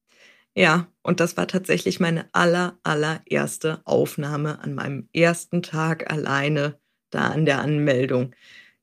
Ja, 0.57 0.89
und 1.03 1.21
das 1.21 1.37
war 1.37 1.47
tatsächlich 1.47 2.01
meine 2.01 2.29
aller, 2.33 2.79
allererste 2.83 3.81
Aufnahme 3.85 4.59
an 4.61 4.75
meinem 4.75 5.09
ersten 5.13 5.63
Tag 5.63 6.11
alleine 6.11 6.79
da 7.11 7.29
an 7.29 7.45
der 7.45 7.61
Anmeldung. 7.61 8.35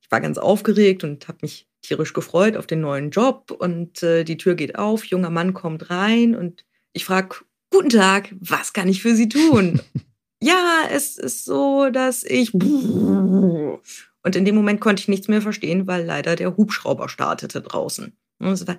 Ich 0.02 0.10
war 0.10 0.22
ganz 0.22 0.38
aufgeregt 0.38 1.04
und 1.04 1.28
habe 1.28 1.40
mich 1.42 1.68
tierisch 1.82 2.14
gefreut 2.14 2.56
auf 2.58 2.68
den 2.68 2.82
neuen 2.82 3.12
Job 3.12 3.52
und 3.52 4.02
äh, 4.04 4.24
die 4.24 4.38
Tür 4.38 4.56
geht 4.56 4.78
auf, 4.78 5.06
junger 5.06 5.30
Mann 5.30 5.54
kommt 5.54 5.90
rein 5.90 6.36
und 6.36 6.66
ich 6.94 7.06
frage, 7.06 7.36
guten 7.70 7.90
Tag, 7.90 8.34
was 8.40 8.74
kann 8.74 8.90
ich 8.90 9.02
für 9.02 9.16
Sie 9.16 9.30
tun? 9.30 9.82
ja, 10.42 10.84
es 10.92 11.18
ist 11.18 11.46
so, 11.46 11.90
dass 11.90 12.24
ich... 12.24 12.54
Und 12.54 14.36
in 14.36 14.46
dem 14.46 14.56
Moment 14.56 14.82
konnte 14.82 15.02
ich 15.02 15.08
nichts 15.08 15.28
mehr 15.28 15.42
verstehen, 15.42 15.88
weil 15.88 16.04
leider 16.04 16.36
der 16.36 16.58
Hubschrauber 16.58 17.08
startete 17.08 17.62
draußen. 17.62 18.18
Und 18.40 18.48
es 18.48 18.68
war 18.68 18.78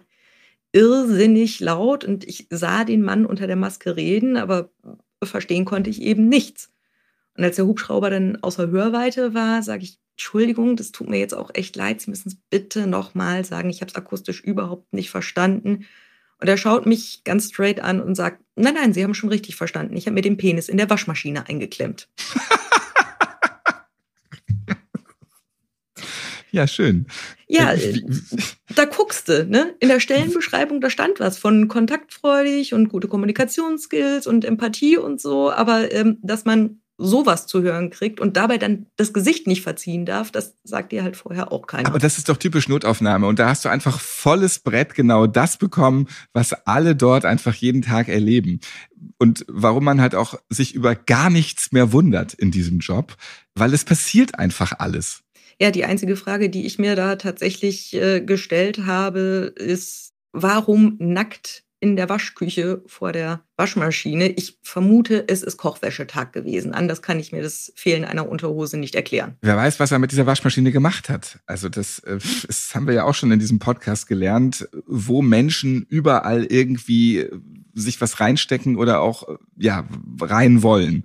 irrsinnig 0.72 1.60
laut 1.60 2.04
und 2.04 2.24
ich 2.24 2.46
sah 2.50 2.84
den 2.84 3.02
Mann 3.02 3.26
unter 3.26 3.46
der 3.46 3.56
Maske 3.56 3.96
reden, 3.96 4.36
aber 4.36 4.70
verstehen 5.22 5.64
konnte 5.64 5.90
ich 5.90 6.02
eben 6.02 6.28
nichts. 6.28 6.70
Und 7.36 7.44
als 7.44 7.56
der 7.56 7.66
Hubschrauber 7.66 8.10
dann 8.10 8.36
außer 8.42 8.68
Hörweite 8.68 9.34
war, 9.34 9.62
sage 9.62 9.84
ich, 9.84 9.98
Entschuldigung, 10.12 10.74
das 10.74 10.90
tut 10.90 11.08
mir 11.08 11.20
jetzt 11.20 11.34
auch 11.34 11.50
echt 11.54 11.76
leid, 11.76 12.00
Sie 12.00 12.10
müssen 12.10 12.28
es 12.28 12.36
bitte 12.50 12.88
nochmal 12.88 13.44
sagen, 13.44 13.70
ich 13.70 13.80
habe 13.80 13.90
es 13.90 13.94
akustisch 13.94 14.40
überhaupt 14.40 14.92
nicht 14.92 15.10
verstanden. 15.10 15.86
Und 16.40 16.48
er 16.48 16.56
schaut 16.56 16.86
mich 16.86 17.22
ganz 17.24 17.48
straight 17.48 17.80
an 17.80 18.00
und 18.00 18.14
sagt, 18.14 18.42
nein, 18.56 18.74
nein, 18.74 18.92
Sie 18.92 19.04
haben 19.04 19.14
schon 19.14 19.30
richtig 19.30 19.56
verstanden. 19.56 19.96
Ich 19.96 20.06
habe 20.06 20.14
mir 20.14 20.22
den 20.22 20.36
Penis 20.36 20.68
in 20.68 20.76
der 20.76 20.90
Waschmaschine 20.90 21.48
eingeklemmt. 21.48 22.08
Ja, 26.50 26.66
schön. 26.66 27.06
Ja, 27.46 27.72
äh, 27.72 28.02
da 28.74 28.84
guckst 28.84 29.28
du, 29.28 29.46
ne? 29.46 29.74
In 29.80 29.88
der 29.88 30.00
Stellenbeschreibung, 30.00 30.80
da 30.80 30.90
stand 30.90 31.20
was 31.20 31.38
von 31.38 31.68
kontaktfreudig 31.68 32.74
und 32.74 32.88
gute 32.88 33.08
Kommunikationsskills 33.08 34.26
und 34.26 34.44
Empathie 34.44 34.96
und 34.96 35.20
so, 35.20 35.50
aber 35.50 35.92
ähm, 35.92 36.18
dass 36.22 36.44
man 36.44 36.80
sowas 36.98 37.46
zu 37.46 37.62
hören 37.62 37.90
kriegt 37.90 38.18
und 38.18 38.36
dabei 38.36 38.58
dann 38.58 38.86
das 38.96 39.12
Gesicht 39.12 39.46
nicht 39.46 39.62
verziehen 39.62 40.04
darf, 40.04 40.32
das 40.32 40.56
sagt 40.64 40.90
dir 40.90 41.04
halt 41.04 41.16
vorher 41.16 41.52
auch 41.52 41.68
keiner. 41.68 41.88
Aber 41.88 42.00
das 42.00 42.18
ist 42.18 42.28
doch 42.28 42.36
typisch 42.36 42.68
Notaufnahme 42.68 43.26
und 43.26 43.38
da 43.38 43.48
hast 43.48 43.64
du 43.64 43.68
einfach 43.68 44.00
volles 44.00 44.58
Brett 44.58 44.94
genau 44.94 45.28
das 45.28 45.56
bekommen, 45.58 46.08
was 46.32 46.52
alle 46.66 46.96
dort 46.96 47.24
einfach 47.24 47.54
jeden 47.54 47.82
Tag 47.82 48.08
erleben. 48.08 48.60
Und 49.18 49.44
warum 49.48 49.84
man 49.84 50.00
halt 50.00 50.16
auch 50.16 50.34
sich 50.48 50.74
über 50.74 50.96
gar 50.96 51.30
nichts 51.30 51.70
mehr 51.70 51.92
wundert 51.92 52.34
in 52.34 52.50
diesem 52.50 52.80
Job, 52.80 53.16
weil 53.54 53.72
es 53.72 53.84
passiert 53.84 54.36
einfach 54.38 54.72
alles. 54.78 55.22
Ja, 55.60 55.70
die 55.72 55.84
einzige 55.84 56.16
Frage, 56.16 56.50
die 56.50 56.66
ich 56.66 56.78
mir 56.78 56.94
da 56.94 57.16
tatsächlich 57.16 57.94
äh, 57.94 58.20
gestellt 58.20 58.86
habe, 58.86 59.52
ist, 59.56 60.12
warum 60.32 60.96
nackt 60.98 61.64
in 61.80 61.96
der 61.96 62.08
Waschküche 62.08 62.82
vor 62.86 63.12
der 63.12 63.42
Waschmaschine? 63.56 64.28
Ich 64.28 64.58
vermute, 64.62 65.24
es 65.28 65.42
ist 65.42 65.56
Kochwäschetag 65.56 66.32
gewesen. 66.32 66.74
Anders 66.74 67.02
kann 67.02 67.18
ich 67.18 67.32
mir 67.32 67.42
das 67.42 67.72
Fehlen 67.74 68.04
einer 68.04 68.28
Unterhose 68.28 68.78
nicht 68.78 68.94
erklären. 68.94 69.36
Wer 69.40 69.56
weiß, 69.56 69.80
was 69.80 69.90
er 69.90 69.98
mit 69.98 70.12
dieser 70.12 70.26
Waschmaschine 70.26 70.70
gemacht 70.70 71.08
hat. 71.08 71.40
Also 71.46 71.68
das, 71.68 71.98
äh, 72.00 72.18
das 72.46 72.74
haben 72.74 72.86
wir 72.86 72.94
ja 72.94 73.04
auch 73.04 73.14
schon 73.14 73.32
in 73.32 73.40
diesem 73.40 73.58
Podcast 73.58 74.06
gelernt, 74.06 74.68
wo 74.86 75.22
Menschen 75.22 75.86
überall 75.88 76.44
irgendwie 76.44 77.26
sich 77.74 78.00
was 78.00 78.20
reinstecken 78.20 78.76
oder 78.76 79.00
auch 79.00 79.28
ja 79.56 79.88
rein 80.20 80.62
wollen. 80.62 81.04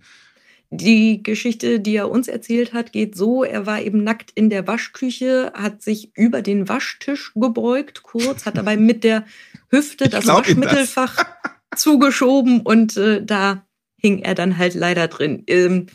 Die 0.75 1.21
Geschichte, 1.21 1.79
die 1.79 1.95
er 1.95 2.09
uns 2.09 2.27
erzählt 2.27 2.73
hat, 2.73 2.91
geht 2.91 3.15
so, 3.15 3.43
er 3.43 3.67
war 3.67 3.81
eben 3.81 4.03
nackt 4.03 4.31
in 4.33 4.49
der 4.49 4.65
Waschküche, 4.65 5.53
hat 5.53 5.83
sich 5.83 6.17
über 6.17 6.41
den 6.41 6.67
Waschtisch 6.67 7.31
gebeugt, 7.35 8.01
kurz, 8.01 8.47
hat 8.47 8.57
dabei 8.57 8.75
mit 8.75 9.03
der 9.03 9.23
Hüfte 9.69 10.09
das 10.09 10.25
Waschmittelfach 10.25 11.15
das. 11.15 11.79
zugeschoben 11.79 12.61
und 12.61 12.97
äh, 12.97 13.23
da 13.23 13.67
hing 13.97 14.19
er 14.19 14.33
dann 14.33 14.57
halt 14.57 14.73
leider 14.73 15.07
drin. 15.07 15.43
Ähm, 15.45 15.87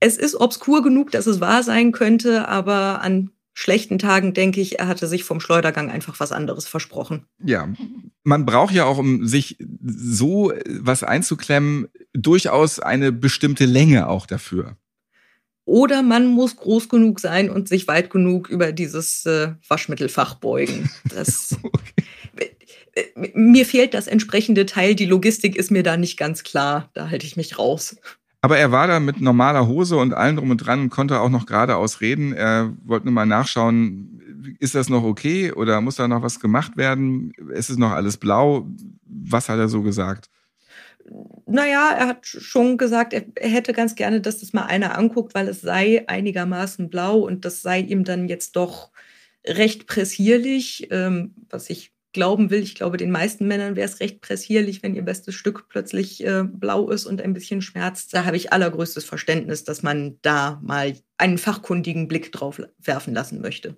es 0.00 0.16
ist 0.16 0.34
obskur 0.34 0.82
genug, 0.82 1.12
dass 1.12 1.28
es 1.28 1.40
wahr 1.40 1.62
sein 1.62 1.92
könnte, 1.92 2.48
aber 2.48 3.00
an 3.00 3.30
schlechten 3.52 4.00
Tagen 4.00 4.34
denke 4.34 4.60
ich, 4.60 4.80
er 4.80 4.88
hatte 4.88 5.06
sich 5.06 5.22
vom 5.22 5.38
Schleudergang 5.38 5.88
einfach 5.88 6.18
was 6.18 6.32
anderes 6.32 6.66
versprochen. 6.66 7.26
Ja, 7.42 7.68
man 8.24 8.44
braucht 8.44 8.74
ja 8.74 8.84
auch, 8.84 8.98
um 8.98 9.24
sich 9.26 9.56
so 9.80 10.52
was 10.68 11.04
einzuklemmen, 11.04 11.86
durchaus 12.14 12.80
eine 12.80 13.12
bestimmte 13.12 13.66
Länge 13.66 14.08
auch 14.08 14.26
dafür. 14.26 14.76
Oder 15.66 16.02
man 16.02 16.26
muss 16.26 16.56
groß 16.56 16.88
genug 16.88 17.20
sein 17.20 17.48
und 17.48 17.68
sich 17.68 17.88
weit 17.88 18.10
genug 18.10 18.48
über 18.48 18.72
dieses 18.72 19.24
äh, 19.24 19.52
Waschmittelfach 19.66 20.34
beugen. 20.34 20.90
Das, 21.08 21.56
okay. 21.62 22.54
Mir 23.34 23.66
fehlt 23.66 23.94
das 23.94 24.06
entsprechende 24.06 24.66
Teil. 24.66 24.94
Die 24.94 25.06
Logistik 25.06 25.56
ist 25.56 25.70
mir 25.70 25.82
da 25.82 25.96
nicht 25.96 26.16
ganz 26.16 26.44
klar. 26.44 26.90
Da 26.94 27.10
halte 27.10 27.26
ich 27.26 27.36
mich 27.36 27.58
raus. 27.58 27.96
Aber 28.40 28.58
er 28.58 28.72
war 28.72 28.86
da 28.86 29.00
mit 29.00 29.20
normaler 29.22 29.66
Hose 29.66 29.96
und 29.96 30.12
allem 30.12 30.36
drum 30.36 30.50
und 30.50 30.58
dran 30.58 30.80
und 30.80 30.90
konnte 30.90 31.18
auch 31.18 31.30
noch 31.30 31.46
geradeaus 31.46 32.02
reden. 32.02 32.34
Er 32.34 32.74
wollte 32.84 33.06
nur 33.06 33.14
mal 33.14 33.24
nachschauen, 33.24 34.20
ist 34.60 34.74
das 34.74 34.90
noch 34.90 35.02
okay 35.02 35.50
oder 35.50 35.80
muss 35.80 35.96
da 35.96 36.06
noch 36.06 36.22
was 36.22 36.40
gemacht 36.40 36.76
werden? 36.76 37.32
Ist 37.54 37.70
es 37.70 37.78
noch 37.78 37.92
alles 37.92 38.18
blau? 38.18 38.68
Was 39.06 39.48
hat 39.48 39.58
er 39.58 39.68
so 39.68 39.80
gesagt? 39.80 40.28
Naja, 41.46 41.92
er 41.92 42.06
hat 42.06 42.26
schon 42.26 42.78
gesagt, 42.78 43.12
er, 43.12 43.24
hätte 43.36 43.72
ganz 43.72 43.94
gerne, 43.94 44.20
dass 44.20 44.40
das 44.40 44.52
mal 44.52 44.64
einer 44.64 44.96
anguckt, 44.96 45.34
weil 45.34 45.48
es 45.48 45.60
sei 45.60 46.04
einigermaßen 46.08 46.88
blau 46.88 47.18
und 47.18 47.44
das 47.44 47.62
sei 47.62 47.80
ihm 47.80 48.04
dann 48.04 48.28
jetzt 48.28 48.56
doch 48.56 48.90
recht 49.46 49.86
pressierlich, 49.86 50.88
ähm, 50.90 51.34
was 51.50 51.68
ich 51.68 51.92
glauben 52.14 52.48
will. 52.48 52.62
Ich 52.62 52.74
glaube, 52.74 52.96
den 52.96 53.10
meisten 53.10 53.46
Männern 53.46 53.76
wäre 53.76 53.88
es 53.88 54.00
recht 54.00 54.22
pressierlich, 54.22 54.82
wenn 54.82 54.94
ihr 54.94 55.02
bestes 55.02 55.34
Stück 55.34 55.68
plötzlich 55.68 56.24
äh, 56.24 56.44
blau 56.44 56.88
ist 56.88 57.04
und 57.04 57.20
ein 57.20 57.34
bisschen 57.34 57.60
schmerzt. 57.60 58.14
Da 58.14 58.24
habe 58.24 58.38
ich 58.38 58.52
allergrößtes 58.52 59.04
Verständnis, 59.04 59.64
dass 59.64 59.82
man 59.82 60.18
da 60.22 60.60
mal 60.62 60.96
einen 61.18 61.36
fachkundigen 61.36 62.08
Blick 62.08 62.32
drauf 62.32 62.62
werfen 62.78 63.12
lassen 63.12 63.42
möchte. 63.42 63.76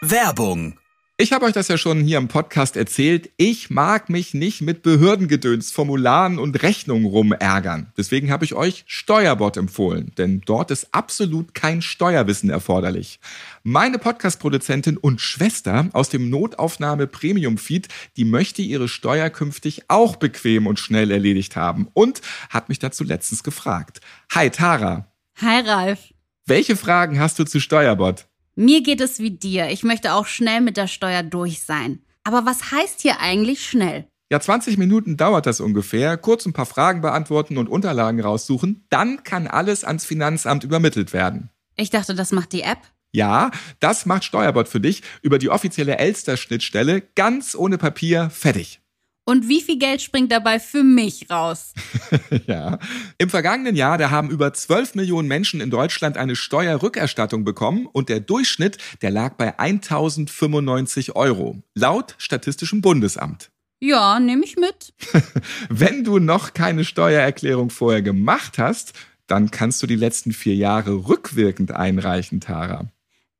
Werbung 0.00 0.78
ich 1.18 1.32
habe 1.32 1.46
euch 1.46 1.54
das 1.54 1.68
ja 1.68 1.78
schon 1.78 2.02
hier 2.02 2.18
im 2.18 2.28
Podcast 2.28 2.76
erzählt. 2.76 3.30
Ich 3.38 3.70
mag 3.70 4.10
mich 4.10 4.34
nicht 4.34 4.60
mit 4.60 4.82
Behördengedöns, 4.82 5.72
Formularen 5.72 6.38
und 6.38 6.62
Rechnungen 6.62 7.06
rumärgern. 7.06 7.90
Deswegen 7.96 8.30
habe 8.30 8.44
ich 8.44 8.52
euch 8.52 8.84
Steuerbot 8.86 9.56
empfohlen, 9.56 10.12
denn 10.18 10.42
dort 10.44 10.70
ist 10.70 10.88
absolut 10.92 11.54
kein 11.54 11.80
Steuerwissen 11.80 12.50
erforderlich. 12.50 13.18
Meine 13.62 13.98
Podcast-Produzentin 13.98 14.98
und 14.98 15.22
Schwester 15.22 15.88
aus 15.94 16.10
dem 16.10 16.28
Notaufnahme 16.28 17.06
Premium 17.06 17.56
Feed, 17.56 17.88
die 18.18 18.26
möchte 18.26 18.60
ihre 18.60 18.86
Steuer 18.86 19.30
künftig 19.30 19.84
auch 19.88 20.16
bequem 20.16 20.66
und 20.66 20.78
schnell 20.78 21.10
erledigt 21.10 21.56
haben 21.56 21.88
und 21.94 22.20
hat 22.50 22.68
mich 22.68 22.78
dazu 22.78 23.04
letztens 23.04 23.42
gefragt. 23.42 24.00
Hi 24.34 24.50
Tara. 24.50 25.10
Hi 25.40 25.60
Ralf. 25.60 26.12
Welche 26.44 26.76
Fragen 26.76 27.18
hast 27.18 27.38
du 27.38 27.44
zu 27.44 27.58
Steuerbot? 27.58 28.26
Mir 28.58 28.82
geht 28.82 29.02
es 29.02 29.18
wie 29.18 29.32
dir. 29.32 29.68
Ich 29.68 29.84
möchte 29.84 30.14
auch 30.14 30.24
schnell 30.24 30.62
mit 30.62 30.78
der 30.78 30.86
Steuer 30.86 31.22
durch 31.22 31.60
sein. 31.60 32.00
Aber 32.24 32.46
was 32.46 32.72
heißt 32.72 33.02
hier 33.02 33.20
eigentlich 33.20 33.68
schnell? 33.68 34.06
Ja, 34.30 34.40
20 34.40 34.78
Minuten 34.78 35.18
dauert 35.18 35.44
das 35.44 35.60
ungefähr. 35.60 36.16
Kurz 36.16 36.46
ein 36.46 36.54
paar 36.54 36.64
Fragen 36.64 37.02
beantworten 37.02 37.58
und 37.58 37.68
Unterlagen 37.68 38.18
raussuchen. 38.18 38.86
Dann 38.88 39.22
kann 39.24 39.46
alles 39.46 39.84
ans 39.84 40.06
Finanzamt 40.06 40.64
übermittelt 40.64 41.12
werden. 41.12 41.50
Ich 41.76 41.90
dachte, 41.90 42.14
das 42.14 42.32
macht 42.32 42.52
die 42.52 42.62
App. 42.62 42.78
Ja, 43.12 43.50
das 43.78 44.06
macht 44.06 44.24
Steuerbot 44.24 44.68
für 44.68 44.80
dich 44.80 45.02
über 45.20 45.38
die 45.38 45.50
offizielle 45.50 45.98
Elster-Schnittstelle. 45.98 47.02
Ganz 47.14 47.54
ohne 47.54 47.76
Papier, 47.76 48.30
fertig. 48.30 48.80
Und 49.28 49.48
wie 49.48 49.60
viel 49.60 49.76
Geld 49.76 50.00
springt 50.00 50.30
dabei 50.30 50.60
für 50.60 50.84
mich 50.84 51.28
raus? 51.28 51.74
ja. 52.46 52.78
Im 53.18 53.28
vergangenen 53.28 53.74
Jahr, 53.74 53.98
da 53.98 54.10
haben 54.10 54.30
über 54.30 54.54
12 54.54 54.94
Millionen 54.94 55.26
Menschen 55.26 55.60
in 55.60 55.68
Deutschland 55.68 56.16
eine 56.16 56.36
Steuerrückerstattung 56.36 57.42
bekommen 57.42 57.86
und 57.92 58.08
der 58.08 58.20
Durchschnitt, 58.20 58.78
der 59.02 59.10
lag 59.10 59.34
bei 59.34 59.58
1095 59.58 61.16
Euro. 61.16 61.60
Laut 61.74 62.14
Statistischem 62.18 62.82
Bundesamt. 62.82 63.50
Ja, 63.80 64.20
nehme 64.20 64.44
ich 64.44 64.56
mit. 64.56 64.94
Wenn 65.68 66.04
du 66.04 66.20
noch 66.20 66.54
keine 66.54 66.84
Steuererklärung 66.84 67.70
vorher 67.70 68.02
gemacht 68.02 68.58
hast, 68.58 68.92
dann 69.26 69.50
kannst 69.50 69.82
du 69.82 69.88
die 69.88 69.96
letzten 69.96 70.32
vier 70.32 70.54
Jahre 70.54 71.08
rückwirkend 71.08 71.72
einreichen, 71.72 72.40
Tara. 72.40 72.92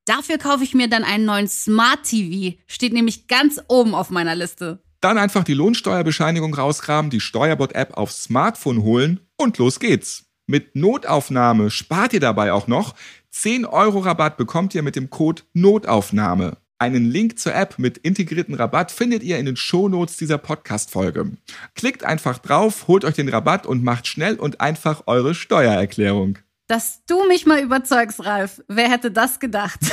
Dafür 0.04 0.38
kaufe 0.38 0.64
ich 0.64 0.74
mir 0.74 0.88
dann 0.88 1.04
einen 1.04 1.24
neuen 1.24 1.48
Smart 1.48 2.02
TV. 2.02 2.56
Steht 2.66 2.92
nämlich 2.92 3.28
ganz 3.28 3.60
oben 3.68 3.94
auf 3.94 4.10
meiner 4.10 4.34
Liste. 4.34 4.80
Dann 5.00 5.18
einfach 5.18 5.44
die 5.44 5.54
Lohnsteuerbescheinigung 5.54 6.54
rauskramen, 6.54 7.10
die 7.10 7.20
Steuerbot-App 7.20 7.96
aufs 7.96 8.24
Smartphone 8.24 8.82
holen 8.82 9.20
und 9.36 9.58
los 9.58 9.80
geht's. 9.80 10.24
Mit 10.46 10.76
Notaufnahme 10.76 11.70
spart 11.70 12.12
ihr 12.12 12.20
dabei 12.20 12.52
auch 12.52 12.68
noch. 12.68 12.94
10 13.30 13.66
Euro 13.66 13.98
Rabatt 13.98 14.36
bekommt 14.36 14.74
ihr 14.74 14.82
mit 14.82 14.96
dem 14.96 15.10
Code 15.10 15.42
Notaufnahme. 15.52 16.56
Einen 16.78 17.10
Link 17.10 17.38
zur 17.38 17.54
App 17.54 17.78
mit 17.78 17.98
integrierten 17.98 18.54
Rabatt 18.54 18.92
findet 18.92 19.22
ihr 19.22 19.38
in 19.38 19.46
den 19.46 19.56
Shownotes 19.56 20.18
dieser 20.18 20.36
Podcast-Folge. 20.38 21.32
Klickt 21.74 22.04
einfach 22.04 22.38
drauf, 22.38 22.86
holt 22.86 23.04
euch 23.04 23.14
den 23.14 23.30
Rabatt 23.30 23.66
und 23.66 23.82
macht 23.82 24.06
schnell 24.06 24.36
und 24.36 24.60
einfach 24.60 25.04
eure 25.06 25.34
Steuererklärung. 25.34 26.38
Dass 26.68 27.04
du 27.06 27.26
mich 27.28 27.46
mal 27.46 27.62
überzeugst, 27.62 28.24
Ralf. 28.24 28.62
Wer 28.68 28.90
hätte 28.90 29.10
das 29.10 29.40
gedacht? 29.40 29.80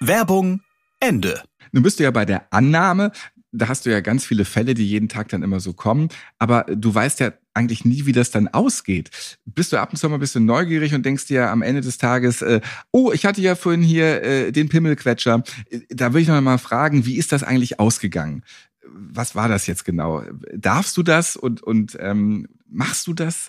Werbung 0.00 0.60
Ende. 1.00 1.42
Nun 1.72 1.82
bist 1.82 1.98
du 1.98 2.04
ja 2.04 2.10
bei 2.10 2.24
der 2.24 2.52
Annahme, 2.52 3.12
da 3.52 3.68
hast 3.68 3.86
du 3.86 3.90
ja 3.90 4.00
ganz 4.00 4.26
viele 4.26 4.44
Fälle, 4.44 4.74
die 4.74 4.86
jeden 4.86 5.08
Tag 5.08 5.28
dann 5.28 5.42
immer 5.42 5.60
so 5.60 5.72
kommen, 5.72 6.08
aber 6.38 6.64
du 6.64 6.94
weißt 6.94 7.20
ja 7.20 7.32
eigentlich 7.54 7.84
nie, 7.84 8.04
wie 8.04 8.12
das 8.12 8.30
dann 8.30 8.48
ausgeht. 8.48 9.10
Bist 9.46 9.72
du 9.72 9.80
ab 9.80 9.90
und 9.90 9.96
zu 9.96 10.08
mal 10.08 10.16
ein 10.16 10.20
bisschen 10.20 10.44
neugierig 10.44 10.94
und 10.94 11.06
denkst 11.06 11.26
dir 11.26 11.50
am 11.50 11.62
Ende 11.62 11.80
des 11.80 11.96
Tages, 11.98 12.42
äh, 12.42 12.60
oh, 12.92 13.12
ich 13.12 13.24
hatte 13.24 13.40
ja 13.40 13.54
vorhin 13.54 13.82
hier 13.82 14.22
äh, 14.22 14.52
den 14.52 14.68
Pimmelquetscher. 14.68 15.42
Da 15.88 16.12
will 16.12 16.22
ich 16.22 16.28
noch 16.28 16.40
mal 16.40 16.58
fragen, 16.58 17.06
wie 17.06 17.16
ist 17.16 17.32
das 17.32 17.42
eigentlich 17.42 17.80
ausgegangen? 17.80 18.44
Was 18.84 19.34
war 19.34 19.48
das 19.48 19.66
jetzt 19.66 19.84
genau? 19.84 20.22
Darfst 20.54 20.96
du 20.96 21.02
das 21.02 21.36
und, 21.36 21.62
und 21.62 21.96
ähm, 21.98 22.46
machst 22.68 23.06
du 23.06 23.14
das? 23.14 23.48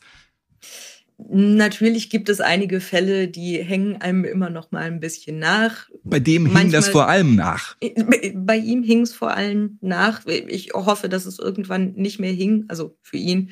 Natürlich 1.19 2.11
gibt 2.11 2.29
es 2.29 2.39
einige 2.41 2.79
Fälle, 2.79 3.27
die 3.27 3.57
hängen 3.63 3.99
einem 4.01 4.23
immer 4.23 4.51
noch 4.51 4.71
mal 4.71 4.83
ein 4.83 4.99
bisschen 4.99 5.39
nach. 5.39 5.89
Bei 6.03 6.19
dem 6.19 6.45
hing 6.45 6.53
Manchmal, 6.53 6.71
das 6.71 6.89
vor 6.89 7.07
allem 7.07 7.35
nach. 7.35 7.75
Bei 8.35 8.57
ihm 8.57 8.83
hing 8.83 9.01
es 9.01 9.13
vor 9.13 9.35
allem 9.35 9.79
nach. 9.81 10.25
Ich 10.27 10.73
hoffe, 10.73 11.09
dass 11.09 11.25
es 11.25 11.39
irgendwann 11.39 11.93
nicht 11.93 12.19
mehr 12.19 12.31
hing, 12.31 12.65
also 12.67 12.95
für 13.01 13.17
ihn. 13.17 13.49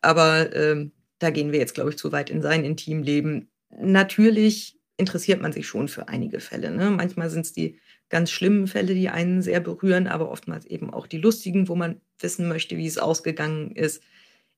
aber 0.00 0.54
ähm, 0.54 0.92
da 1.18 1.30
gehen 1.30 1.50
wir 1.50 1.58
jetzt, 1.58 1.74
glaube 1.74 1.90
ich, 1.90 1.98
zu 1.98 2.12
weit 2.12 2.30
in 2.30 2.42
sein 2.42 2.64
Intimleben. 2.64 3.48
Natürlich 3.80 4.78
interessiert 4.96 5.40
man 5.40 5.52
sich 5.52 5.66
schon 5.66 5.88
für 5.88 6.08
einige 6.08 6.40
Fälle. 6.40 6.70
Ne? 6.70 6.90
Manchmal 6.90 7.30
sind 7.30 7.46
es 7.46 7.52
die 7.52 7.80
ganz 8.08 8.30
schlimmen 8.30 8.66
Fälle, 8.66 8.94
die 8.94 9.08
einen 9.08 9.42
sehr 9.42 9.60
berühren, 9.60 10.06
aber 10.06 10.30
oftmals 10.30 10.66
eben 10.66 10.92
auch 10.92 11.06
die 11.06 11.18
lustigen, 11.18 11.68
wo 11.68 11.74
man 11.74 12.00
wissen 12.20 12.48
möchte, 12.48 12.76
wie 12.76 12.86
es 12.86 12.98
ausgegangen 12.98 13.72
ist. 13.72 14.02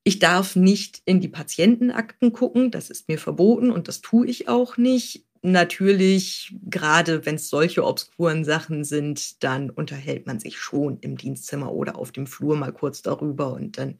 Ich 0.03 0.19
darf 0.19 0.55
nicht 0.55 1.01
in 1.05 1.21
die 1.21 1.27
Patientenakten 1.27 2.33
gucken, 2.33 2.71
das 2.71 2.89
ist 2.89 3.07
mir 3.07 3.19
verboten 3.19 3.71
und 3.71 3.87
das 3.87 4.01
tue 4.01 4.27
ich 4.27 4.47
auch 4.47 4.77
nicht. 4.77 5.25
Natürlich, 5.43 6.55
gerade 6.63 7.25
wenn 7.25 7.35
es 7.35 7.49
solche 7.49 7.85
obskuren 7.85 8.43
Sachen 8.43 8.83
sind, 8.83 9.43
dann 9.43 9.69
unterhält 9.69 10.27
man 10.27 10.39
sich 10.39 10.59
schon 10.59 10.99
im 10.99 11.17
Dienstzimmer 11.17 11.71
oder 11.71 11.97
auf 11.97 12.11
dem 12.11 12.27
Flur 12.27 12.55
mal 12.55 12.71
kurz 12.71 13.01
darüber 13.01 13.53
und 13.53 13.77
dann 13.77 13.99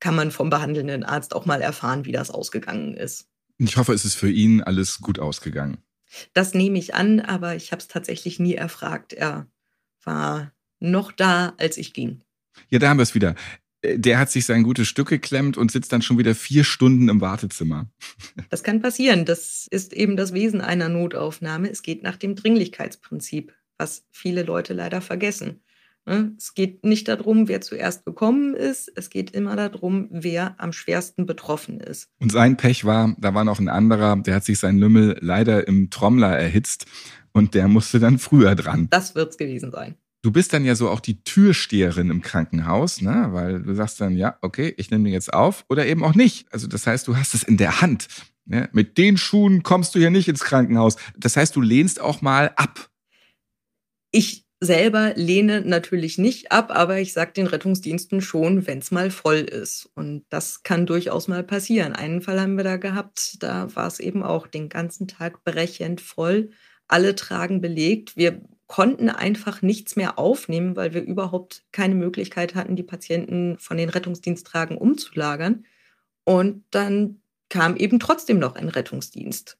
kann 0.00 0.14
man 0.14 0.30
vom 0.30 0.50
behandelnden 0.50 1.04
Arzt 1.04 1.34
auch 1.34 1.46
mal 1.46 1.62
erfahren, 1.62 2.04
wie 2.04 2.12
das 2.12 2.30
ausgegangen 2.30 2.94
ist. 2.94 3.28
Ich 3.58 3.76
hoffe, 3.76 3.92
es 3.92 4.04
ist 4.04 4.16
für 4.16 4.30
ihn 4.30 4.62
alles 4.62 5.00
gut 5.00 5.18
ausgegangen. 5.18 5.78
Das 6.32 6.54
nehme 6.54 6.78
ich 6.78 6.94
an, 6.94 7.20
aber 7.20 7.56
ich 7.56 7.72
habe 7.72 7.80
es 7.80 7.88
tatsächlich 7.88 8.38
nie 8.38 8.54
erfragt. 8.54 9.12
Er 9.12 9.46
war 10.02 10.52
noch 10.80 11.12
da, 11.12 11.54
als 11.58 11.78
ich 11.78 11.94
ging. 11.94 12.22
Ja, 12.68 12.78
da 12.78 12.88
haben 12.88 12.98
wir 12.98 13.02
es 13.02 13.14
wieder. 13.14 13.34
Der 13.96 14.18
hat 14.18 14.30
sich 14.30 14.46
sein 14.46 14.62
gutes 14.62 14.88
Stück 14.88 15.08
geklemmt 15.08 15.56
und 15.56 15.70
sitzt 15.70 15.92
dann 15.92 16.02
schon 16.02 16.18
wieder 16.18 16.34
vier 16.34 16.64
Stunden 16.64 17.08
im 17.08 17.20
Wartezimmer. 17.20 17.90
Das 18.50 18.62
kann 18.62 18.80
passieren. 18.80 19.24
Das 19.24 19.66
ist 19.70 19.92
eben 19.92 20.16
das 20.16 20.32
Wesen 20.32 20.60
einer 20.60 20.88
Notaufnahme. 20.88 21.70
Es 21.70 21.82
geht 21.82 22.02
nach 22.02 22.16
dem 22.16 22.34
Dringlichkeitsprinzip, 22.34 23.52
was 23.78 24.06
viele 24.10 24.42
Leute 24.42 24.74
leider 24.74 25.00
vergessen. 25.00 25.60
Ne? 26.06 26.34
Es 26.36 26.54
geht 26.54 26.84
nicht 26.84 27.08
darum, 27.08 27.48
wer 27.48 27.60
zuerst 27.60 28.04
gekommen 28.04 28.54
ist. 28.54 28.92
Es 28.94 29.10
geht 29.10 29.30
immer 29.30 29.56
darum, 29.56 30.08
wer 30.10 30.54
am 30.58 30.72
schwersten 30.72 31.26
betroffen 31.26 31.80
ist. 31.80 32.10
Und 32.20 32.30
sein 32.30 32.56
Pech 32.56 32.84
war, 32.84 33.16
da 33.18 33.34
war 33.34 33.44
noch 33.44 33.58
ein 33.58 33.68
anderer, 33.68 34.16
der 34.16 34.36
hat 34.36 34.44
sich 34.44 34.58
sein 34.58 34.78
Lümmel 34.78 35.16
leider 35.20 35.66
im 35.66 35.90
Trommler 35.90 36.36
erhitzt 36.36 36.86
und 37.32 37.54
der 37.54 37.68
musste 37.68 38.00
dann 38.00 38.18
früher 38.18 38.54
dran. 38.54 38.88
Das 38.90 39.14
wird's 39.14 39.38
gewesen 39.38 39.70
sein. 39.70 39.96
Du 40.24 40.32
bist 40.32 40.54
dann 40.54 40.64
ja 40.64 40.74
so 40.74 40.88
auch 40.88 41.00
die 41.00 41.22
Türsteherin 41.22 42.08
im 42.08 42.22
Krankenhaus, 42.22 43.02
ne? 43.02 43.28
weil 43.32 43.60
du 43.60 43.74
sagst 43.74 44.00
dann, 44.00 44.16
ja, 44.16 44.38
okay, 44.40 44.72
ich 44.78 44.90
nehme 44.90 45.04
den 45.04 45.12
jetzt 45.12 45.34
auf 45.34 45.66
oder 45.68 45.84
eben 45.84 46.02
auch 46.02 46.14
nicht. 46.14 46.50
Also 46.50 46.66
das 46.66 46.86
heißt, 46.86 47.06
du 47.06 47.18
hast 47.18 47.34
es 47.34 47.42
in 47.42 47.58
der 47.58 47.82
Hand. 47.82 48.08
Ne? 48.46 48.70
Mit 48.72 48.96
den 48.96 49.18
Schuhen 49.18 49.62
kommst 49.62 49.94
du 49.94 49.98
hier 49.98 50.08
nicht 50.08 50.26
ins 50.26 50.42
Krankenhaus. 50.42 50.96
Das 51.14 51.36
heißt, 51.36 51.54
du 51.54 51.60
lehnst 51.60 52.00
auch 52.00 52.22
mal 52.22 52.52
ab. 52.56 52.88
Ich 54.12 54.46
selber 54.60 55.12
lehne 55.14 55.60
natürlich 55.60 56.16
nicht 56.16 56.52
ab, 56.52 56.70
aber 56.70 57.00
ich 57.00 57.12
sage 57.12 57.32
den 57.32 57.46
Rettungsdiensten 57.46 58.22
schon, 58.22 58.66
wenn 58.66 58.78
es 58.78 58.90
mal 58.90 59.10
voll 59.10 59.40
ist. 59.40 59.90
Und 59.94 60.24
das 60.30 60.62
kann 60.62 60.86
durchaus 60.86 61.28
mal 61.28 61.44
passieren. 61.44 61.92
Einen 61.92 62.22
Fall 62.22 62.40
haben 62.40 62.56
wir 62.56 62.64
da 62.64 62.78
gehabt, 62.78 63.42
da 63.42 63.68
war 63.76 63.88
es 63.88 64.00
eben 64.00 64.22
auch 64.22 64.46
den 64.46 64.70
ganzen 64.70 65.06
Tag 65.06 65.44
brechend 65.44 66.00
voll. 66.00 66.48
Alle 66.88 67.14
tragen 67.14 67.60
belegt. 67.60 68.16
Wir 68.16 68.40
konnten 68.66 69.08
einfach 69.10 69.62
nichts 69.62 69.96
mehr 69.96 70.18
aufnehmen, 70.18 70.76
weil 70.76 70.94
wir 70.94 71.02
überhaupt 71.02 71.64
keine 71.72 71.94
Möglichkeit 71.94 72.54
hatten, 72.54 72.76
die 72.76 72.82
Patienten 72.82 73.58
von 73.58 73.76
den 73.76 73.90
Rettungsdiensttragen 73.90 74.78
umzulagern. 74.78 75.66
Und 76.24 76.64
dann 76.70 77.20
kam 77.50 77.76
eben 77.76 78.00
trotzdem 78.00 78.38
noch 78.38 78.56
ein 78.56 78.68
Rettungsdienst. 78.68 79.58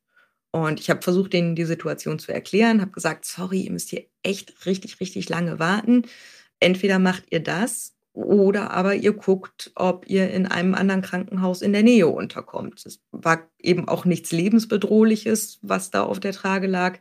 Und 0.51 0.81
ich 0.81 0.89
habe 0.89 1.03
versucht, 1.03 1.33
denen 1.33 1.57
die 1.57 1.65
Situation 1.65 2.19
zu 2.19 2.33
erklären, 2.33 2.81
habe 2.81 2.93
gesagt, 2.93 3.25
sorry, 3.25 3.63
ihr 3.63 3.73
müsst 3.73 3.91
hier 3.91 4.05
echt 4.23 4.67
richtig, 4.67 5.01
richtig 5.01 5.29
lange 5.29 5.59
warten. 5.59 6.03
Entweder 6.61 6.99
macht 6.99 7.25
ihr 7.31 7.41
das 7.41 7.95
oder 8.13 8.71
aber 8.71 8.95
ihr 8.95 9.13
guckt, 9.13 9.73
ob 9.75 10.09
ihr 10.09 10.31
in 10.31 10.47
einem 10.47 10.75
anderen 10.75 11.03
Krankenhaus 11.03 11.61
in 11.61 11.73
der 11.73 11.83
Nähe 11.83 12.07
unterkommt. 12.07 12.87
Es 12.87 13.01
war 13.11 13.51
eben 13.59 13.89
auch 13.89 14.05
nichts 14.05 14.31
Lebensbedrohliches, 14.31 15.59
was 15.63 15.91
da 15.91 16.05
auf 16.05 16.21
der 16.21 16.33
Trage 16.33 16.69
lag. 16.69 17.01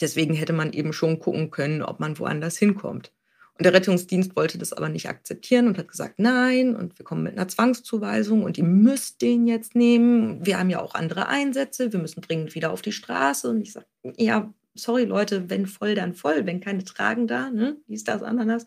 Deswegen 0.00 0.34
hätte 0.34 0.52
man 0.52 0.72
eben 0.72 0.92
schon 0.92 1.18
gucken 1.18 1.50
können, 1.50 1.82
ob 1.82 2.00
man 2.00 2.18
woanders 2.18 2.58
hinkommt. 2.58 3.12
Und 3.58 3.64
der 3.64 3.72
Rettungsdienst 3.72 4.36
wollte 4.36 4.58
das 4.58 4.74
aber 4.74 4.90
nicht 4.90 5.08
akzeptieren 5.08 5.66
und 5.66 5.78
hat 5.78 5.88
gesagt, 5.88 6.18
nein, 6.18 6.76
und 6.76 6.98
wir 6.98 7.04
kommen 7.06 7.22
mit 7.22 7.32
einer 7.32 7.48
Zwangszuweisung 7.48 8.42
und 8.42 8.58
ihr 8.58 8.64
müsst 8.64 9.22
den 9.22 9.46
jetzt 9.46 9.74
nehmen. 9.74 10.44
Wir 10.44 10.58
haben 10.58 10.68
ja 10.68 10.80
auch 10.80 10.94
andere 10.94 11.28
Einsätze, 11.28 11.92
wir 11.92 12.00
müssen 12.00 12.20
dringend 12.20 12.54
wieder 12.54 12.70
auf 12.70 12.82
die 12.82 12.92
Straße. 12.92 13.48
Und 13.48 13.62
ich 13.62 13.72
sage, 13.72 13.86
ja, 14.18 14.52
sorry 14.74 15.04
Leute, 15.04 15.48
wenn 15.48 15.66
voll, 15.66 15.94
dann 15.94 16.14
voll, 16.14 16.44
wenn 16.44 16.60
keine 16.60 16.84
tragen 16.84 17.26
da, 17.26 17.50
ne, 17.50 17.78
dies, 17.88 18.04
das, 18.04 18.22
Ananas. 18.22 18.66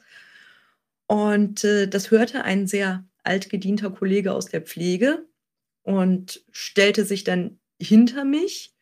Und 1.06 1.64
äh, 1.64 1.88
das 1.88 2.10
hörte 2.10 2.44
ein 2.44 2.66
sehr 2.66 3.06
altgedienter 3.24 3.92
Kollege 3.92 4.34
aus 4.34 4.46
der 4.46 4.62
Pflege 4.62 5.26
und 5.84 6.44
stellte 6.52 7.06
sich 7.06 7.24
dann 7.24 7.60
hinter 7.80 8.26
mich 8.26 8.74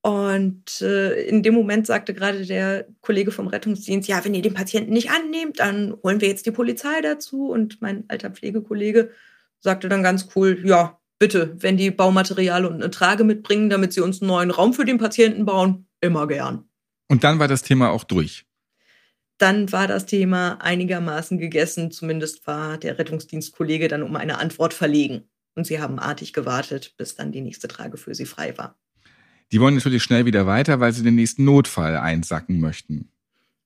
und 0.00 0.80
äh, 0.80 1.22
in 1.24 1.42
dem 1.42 1.54
Moment 1.54 1.86
sagte 1.86 2.14
gerade 2.14 2.46
der 2.46 2.86
Kollege 3.00 3.32
vom 3.32 3.48
Rettungsdienst, 3.48 4.08
ja, 4.08 4.24
wenn 4.24 4.34
ihr 4.34 4.42
den 4.42 4.54
Patienten 4.54 4.92
nicht 4.92 5.10
annehmt, 5.10 5.58
dann 5.58 5.96
holen 6.02 6.20
wir 6.20 6.28
jetzt 6.28 6.46
die 6.46 6.52
Polizei 6.52 7.00
dazu. 7.02 7.50
Und 7.50 7.82
mein 7.82 8.04
alter 8.08 8.30
Pflegekollege 8.30 9.10
sagte 9.60 9.88
dann 9.88 10.04
ganz 10.04 10.28
cool, 10.36 10.62
ja, 10.64 11.00
bitte, 11.18 11.56
wenn 11.58 11.76
die 11.76 11.90
Baumaterial 11.90 12.64
und 12.64 12.74
eine 12.74 12.90
Trage 12.90 13.24
mitbringen, 13.24 13.70
damit 13.70 13.92
sie 13.92 14.00
uns 14.00 14.22
einen 14.22 14.28
neuen 14.28 14.50
Raum 14.52 14.72
für 14.72 14.84
den 14.84 14.98
Patienten 14.98 15.44
bauen, 15.44 15.88
immer 16.00 16.28
gern. 16.28 16.68
Und 17.08 17.24
dann 17.24 17.40
war 17.40 17.48
das 17.48 17.62
Thema 17.62 17.90
auch 17.90 18.04
durch. 18.04 18.46
Dann 19.38 19.72
war 19.72 19.88
das 19.88 20.06
Thema 20.06 20.58
einigermaßen 20.60 21.38
gegessen. 21.38 21.90
Zumindest 21.90 22.46
war 22.46 22.78
der 22.78 22.98
Rettungsdienstkollege 22.98 23.88
dann 23.88 24.02
um 24.02 24.14
eine 24.14 24.38
Antwort 24.38 24.74
verlegen. 24.74 25.28
Und 25.54 25.66
sie 25.66 25.80
haben 25.80 25.98
artig 25.98 26.32
gewartet, 26.32 26.94
bis 26.96 27.16
dann 27.16 27.32
die 27.32 27.40
nächste 27.40 27.66
Trage 27.66 27.96
für 27.96 28.14
sie 28.14 28.26
frei 28.26 28.56
war. 28.58 28.78
Die 29.52 29.60
wollen 29.60 29.74
natürlich 29.74 30.02
schnell 30.02 30.26
wieder 30.26 30.46
weiter, 30.46 30.80
weil 30.80 30.92
sie 30.92 31.02
den 31.02 31.14
nächsten 31.14 31.44
Notfall 31.44 31.96
einsacken 31.96 32.60
möchten. 32.60 33.10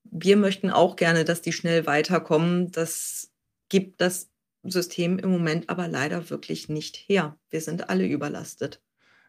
Wir 0.04 0.36
möchten 0.36 0.70
auch 0.70 0.96
gerne, 0.96 1.24
dass 1.24 1.42
die 1.42 1.52
schnell 1.52 1.86
weiterkommen. 1.86 2.70
Das 2.70 3.30
gibt 3.68 4.00
das 4.00 4.28
System 4.62 5.18
im 5.18 5.30
Moment 5.30 5.70
aber 5.70 5.88
leider 5.88 6.30
wirklich 6.30 6.68
nicht 6.68 6.96
her. 6.96 7.36
Wir 7.50 7.60
sind 7.60 7.90
alle 7.90 8.06
überlastet. 8.06 8.80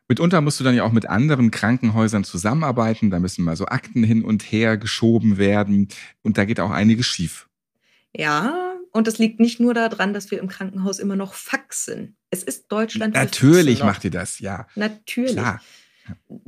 Mitunter 0.08 0.42
musst 0.42 0.60
du 0.60 0.64
dann 0.64 0.76
ja 0.76 0.84
auch 0.84 0.92
mit 0.92 1.08
anderen 1.08 1.50
Krankenhäusern 1.50 2.24
zusammenarbeiten. 2.24 3.10
Da 3.10 3.20
müssen 3.20 3.46
mal 3.46 3.56
so 3.56 3.66
Akten 3.66 4.04
hin 4.04 4.24
und 4.24 4.44
her 4.44 4.78
geschoben 4.78 5.38
werden. 5.38 5.88
Und 6.22 6.38
da 6.38 6.46
geht 6.46 6.60
auch 6.60 6.72
einiges 6.72 7.08
schief. 7.08 7.48
Ja, 8.16 8.76
und 8.92 9.08
das 9.08 9.18
liegt 9.18 9.40
nicht 9.40 9.60
nur 9.60 9.74
daran, 9.74 10.14
dass 10.14 10.30
wir 10.30 10.40
im 10.40 10.48
Krankenhaus 10.48 11.00
immer 11.00 11.16
noch 11.16 11.34
faxen. 11.34 12.16
Es 12.30 12.44
ist 12.44 12.72
Deutschland. 12.72 13.16
Natürlich 13.16 13.82
macht 13.84 14.04
ihr 14.04 14.12
das, 14.12 14.40
ja. 14.40 14.68
Natürlich. 14.76 15.34
Klar. 15.34 15.62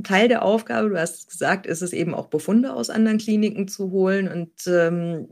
Teil 0.03 0.27
der 0.27 0.43
Aufgabe, 0.43 0.89
du 0.89 0.99
hast 0.99 1.15
es 1.15 1.27
gesagt, 1.27 1.65
ist 1.65 1.81
es 1.81 1.93
eben 1.93 2.13
auch 2.13 2.27
Befunde 2.27 2.73
aus 2.73 2.89
anderen 2.89 3.17
Kliniken 3.17 3.67
zu 3.67 3.91
holen. 3.91 4.27
Und 4.27 4.51
ähm, 4.67 5.29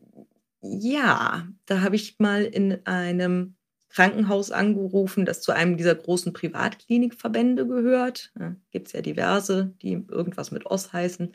ja, 0.62 1.48
da 1.66 1.82
habe 1.82 1.96
ich 1.96 2.20
mal 2.20 2.44
in 2.44 2.86
einem 2.86 3.56
Krankenhaus 3.90 4.52
angerufen, 4.52 5.26
das 5.26 5.42
zu 5.42 5.52
einem 5.52 5.78
dieser 5.78 5.94
großen 5.94 6.34
Privatklinikverbände 6.34 7.68
gehört. 7.68 8.32
Ja, 8.40 8.56
Gibt 8.72 8.88
es 8.88 8.94
ja 8.94 9.02
diverse, 9.02 9.74
die 9.82 10.04
irgendwas 10.10 10.52
mit 10.52 10.66
Oss 10.66 10.94
heißen. 10.94 11.34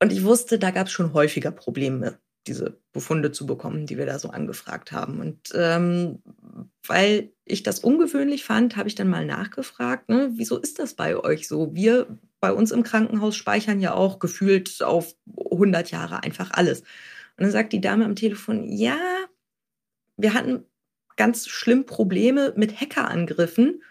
Und 0.00 0.12
ich 0.12 0.24
wusste, 0.24 0.58
da 0.58 0.70
gab 0.70 0.86
es 0.86 0.92
schon 0.92 1.12
häufiger 1.12 1.50
Probleme, 1.50 2.18
diese 2.46 2.80
Befunde 2.92 3.32
zu 3.32 3.46
bekommen, 3.46 3.86
die 3.86 3.98
wir 3.98 4.06
da 4.06 4.18
so 4.18 4.30
angefragt 4.30 4.92
haben. 4.92 5.20
Und 5.20 5.52
ähm, 5.54 6.22
weil 6.86 7.32
ich 7.44 7.62
das 7.62 7.80
ungewöhnlich 7.80 8.44
fand, 8.44 8.76
habe 8.76 8.88
ich 8.88 8.94
dann 8.94 9.08
mal 9.08 9.24
nachgefragt, 9.24 10.08
ne, 10.08 10.30
wieso 10.34 10.58
ist 10.58 10.78
das 10.78 10.94
bei 10.94 11.16
euch 11.16 11.48
so? 11.48 11.74
Wir 11.74 12.06
bei 12.40 12.52
uns 12.52 12.72
im 12.72 12.82
Krankenhaus 12.82 13.36
speichern 13.36 13.80
ja 13.80 13.94
auch 13.94 14.18
gefühlt 14.18 14.82
auf 14.82 15.14
100 15.52 15.90
Jahre 15.92 16.24
einfach 16.24 16.50
alles. 16.52 16.80
Und 16.80 17.44
dann 17.44 17.50
sagt 17.52 17.72
die 17.72 17.80
Dame 17.80 18.04
am 18.04 18.16
Telefon, 18.16 18.64
ja, 18.64 18.98
wir 20.16 20.34
hatten 20.34 20.64
ganz 21.16 21.46
schlimm 21.46 21.86
Probleme 21.86 22.52
mit 22.56 22.80
Hackerangriffen 22.80 23.82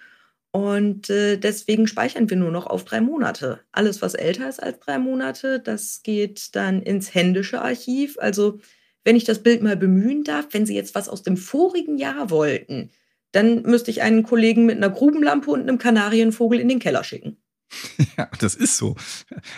und 0.51 1.09
äh, 1.09 1.37
deswegen 1.37 1.87
speichern 1.87 2.29
wir 2.29 2.37
nur 2.37 2.51
noch 2.51 2.67
auf 2.67 2.83
drei 2.83 2.99
Monate. 2.99 3.61
Alles, 3.71 4.01
was 4.01 4.13
älter 4.13 4.49
ist 4.49 4.61
als 4.61 4.79
drei 4.79 4.99
Monate, 4.99 5.61
das 5.61 6.01
geht 6.03 6.55
dann 6.55 6.81
ins 6.81 7.13
händische 7.13 7.61
Archiv. 7.61 8.17
Also 8.19 8.59
wenn 9.05 9.15
ich 9.15 9.23
das 9.23 9.41
Bild 9.41 9.63
mal 9.63 9.77
bemühen 9.77 10.23
darf, 10.23 10.47
wenn 10.51 10.65
Sie 10.65 10.75
jetzt 10.75 10.93
was 10.93 11.07
aus 11.07 11.23
dem 11.23 11.37
vorigen 11.37 11.97
Jahr 11.97 12.29
wollten, 12.29 12.91
dann 13.31 13.61
müsste 13.61 13.91
ich 13.91 14.01
einen 14.01 14.23
Kollegen 14.23 14.65
mit 14.65 14.75
einer 14.75 14.89
Grubenlampe 14.89 15.51
und 15.51 15.61
einem 15.61 15.77
Kanarienvogel 15.77 16.59
in 16.59 16.67
den 16.67 16.79
Keller 16.79 17.03
schicken. 17.03 17.37
Ja, 18.17 18.29
das 18.39 18.55
ist 18.55 18.75
so. 18.75 18.97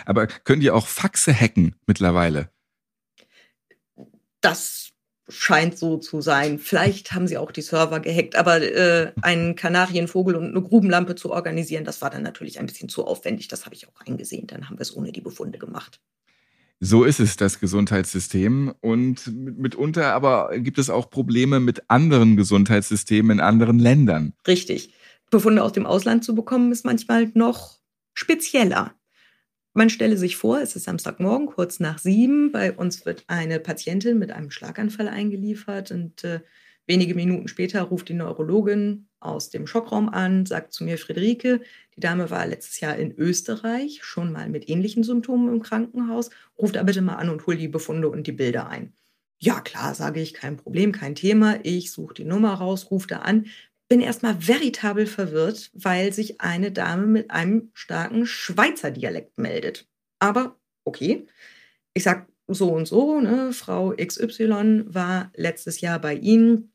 Aber 0.06 0.28
können 0.28 0.60
die 0.60 0.70
auch 0.70 0.86
Faxe 0.86 1.34
hacken 1.34 1.74
mittlerweile? 1.86 2.50
Das 4.40 4.90
scheint 5.28 5.78
so 5.78 5.96
zu 5.96 6.20
sein. 6.20 6.58
Vielleicht 6.58 7.12
haben 7.12 7.26
sie 7.26 7.38
auch 7.38 7.50
die 7.50 7.62
Server 7.62 8.00
gehackt, 8.00 8.36
aber 8.36 8.60
äh, 8.60 9.12
einen 9.22 9.56
Kanarienvogel 9.56 10.36
und 10.36 10.48
eine 10.48 10.62
Grubenlampe 10.62 11.14
zu 11.14 11.32
organisieren, 11.32 11.84
das 11.84 12.02
war 12.02 12.10
dann 12.10 12.22
natürlich 12.22 12.58
ein 12.58 12.66
bisschen 12.66 12.88
zu 12.88 13.06
aufwendig. 13.06 13.48
Das 13.48 13.64
habe 13.64 13.74
ich 13.74 13.88
auch 13.88 14.06
eingesehen. 14.06 14.46
Dann 14.46 14.68
haben 14.68 14.78
wir 14.78 14.82
es 14.82 14.94
ohne 14.94 15.12
die 15.12 15.22
Befunde 15.22 15.58
gemacht. 15.58 16.00
So 16.80 17.04
ist 17.04 17.20
es, 17.20 17.36
das 17.36 17.60
Gesundheitssystem. 17.60 18.74
Und 18.80 19.26
mitunter 19.34 20.12
aber 20.12 20.50
gibt 20.58 20.78
es 20.78 20.90
auch 20.90 21.08
Probleme 21.08 21.60
mit 21.60 21.88
anderen 21.88 22.36
Gesundheitssystemen 22.36 23.38
in 23.38 23.40
anderen 23.40 23.78
Ländern. 23.78 24.34
Richtig. 24.46 24.92
Befunde 25.30 25.62
aus 25.62 25.72
dem 25.72 25.86
Ausland 25.86 26.24
zu 26.24 26.34
bekommen, 26.34 26.70
ist 26.72 26.84
manchmal 26.84 27.30
noch 27.34 27.78
spezieller. 28.12 28.94
Man 29.76 29.90
stelle 29.90 30.16
sich 30.16 30.36
vor, 30.36 30.60
es 30.60 30.76
ist 30.76 30.84
Samstagmorgen, 30.84 31.46
kurz 31.46 31.80
nach 31.80 31.98
sieben. 31.98 32.52
Bei 32.52 32.72
uns 32.72 33.04
wird 33.04 33.24
eine 33.26 33.58
Patientin 33.58 34.20
mit 34.20 34.30
einem 34.30 34.52
Schlaganfall 34.52 35.08
eingeliefert 35.08 35.90
und 35.90 36.22
äh, 36.22 36.40
wenige 36.86 37.16
Minuten 37.16 37.48
später 37.48 37.82
ruft 37.82 38.08
die 38.08 38.14
Neurologin 38.14 39.08
aus 39.18 39.50
dem 39.50 39.66
Schockraum 39.66 40.08
an, 40.08 40.46
sagt 40.46 40.72
zu 40.72 40.84
mir, 40.84 40.96
Friederike, 40.96 41.60
die 41.96 42.00
Dame 42.00 42.30
war 42.30 42.46
letztes 42.46 42.78
Jahr 42.78 42.94
in 42.96 43.16
Österreich, 43.16 43.98
schon 44.04 44.30
mal 44.30 44.48
mit 44.48 44.68
ähnlichen 44.68 45.02
Symptomen 45.02 45.52
im 45.52 45.60
Krankenhaus, 45.60 46.30
ruft 46.56 46.76
da 46.76 46.84
bitte 46.84 47.02
mal 47.02 47.16
an 47.16 47.30
und 47.30 47.44
hol 47.46 47.56
die 47.56 47.66
Befunde 47.66 48.08
und 48.08 48.28
die 48.28 48.32
Bilder 48.32 48.68
ein. 48.68 48.92
Ja, 49.40 49.60
klar, 49.60 49.94
sage 49.96 50.20
ich, 50.20 50.34
kein 50.34 50.56
Problem, 50.56 50.92
kein 50.92 51.16
Thema. 51.16 51.58
Ich 51.64 51.90
suche 51.90 52.14
die 52.14 52.24
Nummer 52.24 52.54
raus, 52.54 52.92
rufe 52.92 53.08
da 53.08 53.18
an, 53.20 53.46
bin 53.94 54.00
erstmal 54.00 54.44
veritabel 54.48 55.06
verwirrt, 55.06 55.70
weil 55.72 56.12
sich 56.12 56.40
eine 56.40 56.72
Dame 56.72 57.06
mit 57.06 57.30
einem 57.30 57.70
starken 57.74 58.26
Schweizer 58.26 58.90
Dialekt 58.90 59.38
meldet. 59.38 59.88
Aber 60.18 60.58
okay, 60.84 61.28
ich 61.96 62.02
sag 62.02 62.28
so 62.48 62.72
und 62.72 62.86
so, 62.86 63.20
ne, 63.20 63.52
Frau 63.52 63.94
XY 63.96 64.86
war 64.92 65.30
letztes 65.36 65.80
Jahr 65.80 66.00
bei 66.00 66.16
Ihnen. 66.16 66.72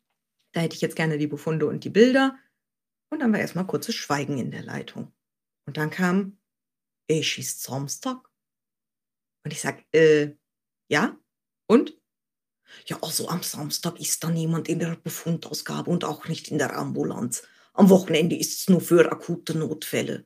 Da 0.54 0.62
hätte 0.62 0.76
ich 0.76 0.82
jetzt 0.82 0.96
gerne 0.96 1.18
die 1.18 1.28
Befunde 1.28 1.68
und 1.68 1.84
die 1.84 1.90
Bilder. 1.90 2.40
Und 3.12 3.20
dann 3.20 3.34
war 3.34 3.42
erstmal 3.42 3.68
kurzes 3.68 3.96
Schweigen 3.96 4.38
in 4.38 4.52
der 4.52 4.64
Leitung. 4.64 5.12
Und 5.68 5.76
dann 5.76 5.90
kam, 5.90 6.40
es 7.10 7.38
ist 7.38 7.64
Samstag. 7.64 8.30
Und 9.44 9.52
ich 9.52 9.60
sag, 9.60 9.84
äh, 9.94 10.38
ja? 10.90 11.20
Und? 11.68 11.99
Ja, 12.86 12.98
also 13.02 13.28
am 13.30 13.44
Samstag 13.44 14.00
ist 14.00 14.24
da 14.24 14.30
niemand 14.30 14.68
in 14.68 14.80
der 14.80 14.96
Befundausgabe 14.96 15.90
und 15.90 16.04
auch 16.06 16.28
nicht 16.28 16.50
in 16.50 16.58
der 16.58 16.76
Ambulanz. 16.76 17.44
Am 17.74 17.90
Wochenende 17.90 18.36
ist 18.36 18.60
es 18.60 18.70
nur 18.70 18.82
für 18.82 19.12
akute 19.12 19.58
Notfälle. 19.58 20.26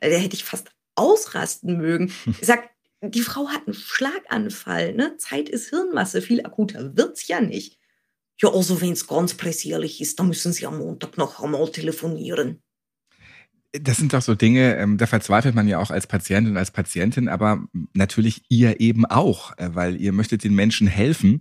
Äh, 0.00 0.10
da 0.10 0.16
hätte 0.16 0.36
ich 0.36 0.44
fast 0.44 0.70
ausrasten 0.94 1.76
mögen. 1.76 2.12
Ich 2.40 2.46
sag, 2.46 2.70
die 3.02 3.22
Frau 3.22 3.48
hat 3.48 3.66
einen 3.66 3.74
Schlaganfall, 3.74 4.94
ne? 4.94 5.16
Zeit 5.16 5.48
ist 5.48 5.70
Hirnmasse, 5.70 6.20
viel 6.20 6.44
akuter 6.44 6.96
wird's 6.96 7.28
ja 7.28 7.40
nicht. 7.40 7.78
Ja, 8.40 8.50
also 8.52 8.80
wenn 8.80 8.92
es 8.92 9.06
ganz 9.06 9.34
pressierlich 9.34 10.00
ist, 10.00 10.18
dann 10.18 10.28
müssen 10.28 10.52
Sie 10.52 10.66
am 10.66 10.78
Montag 10.78 11.18
noch 11.18 11.42
einmal 11.42 11.70
telefonieren. 11.70 12.62
Das 13.72 13.98
sind 13.98 14.12
doch 14.12 14.22
so 14.22 14.34
Dinge, 14.34 14.76
ähm, 14.78 14.98
da 14.98 15.06
verzweifelt 15.06 15.54
man 15.54 15.68
ja 15.68 15.78
auch 15.78 15.90
als 15.90 16.08
Patient 16.08 16.48
und 16.48 16.56
als 16.56 16.72
Patientin, 16.72 17.28
aber 17.28 17.64
natürlich 17.92 18.42
ihr 18.48 18.80
eben 18.80 19.06
auch, 19.06 19.56
äh, 19.58 19.70
weil 19.74 20.00
ihr 20.00 20.12
möchtet 20.12 20.42
den 20.42 20.54
Menschen 20.54 20.88
helfen 20.88 21.40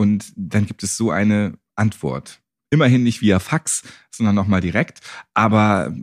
und 0.00 0.32
dann 0.34 0.64
gibt 0.64 0.82
es 0.82 0.96
so 0.96 1.10
eine 1.10 1.58
Antwort. 1.74 2.40
Immerhin 2.70 3.02
nicht 3.02 3.20
via 3.20 3.38
Fax, 3.38 3.82
sondern 4.10 4.34
nochmal 4.34 4.62
direkt. 4.62 5.00
Aber 5.34 5.94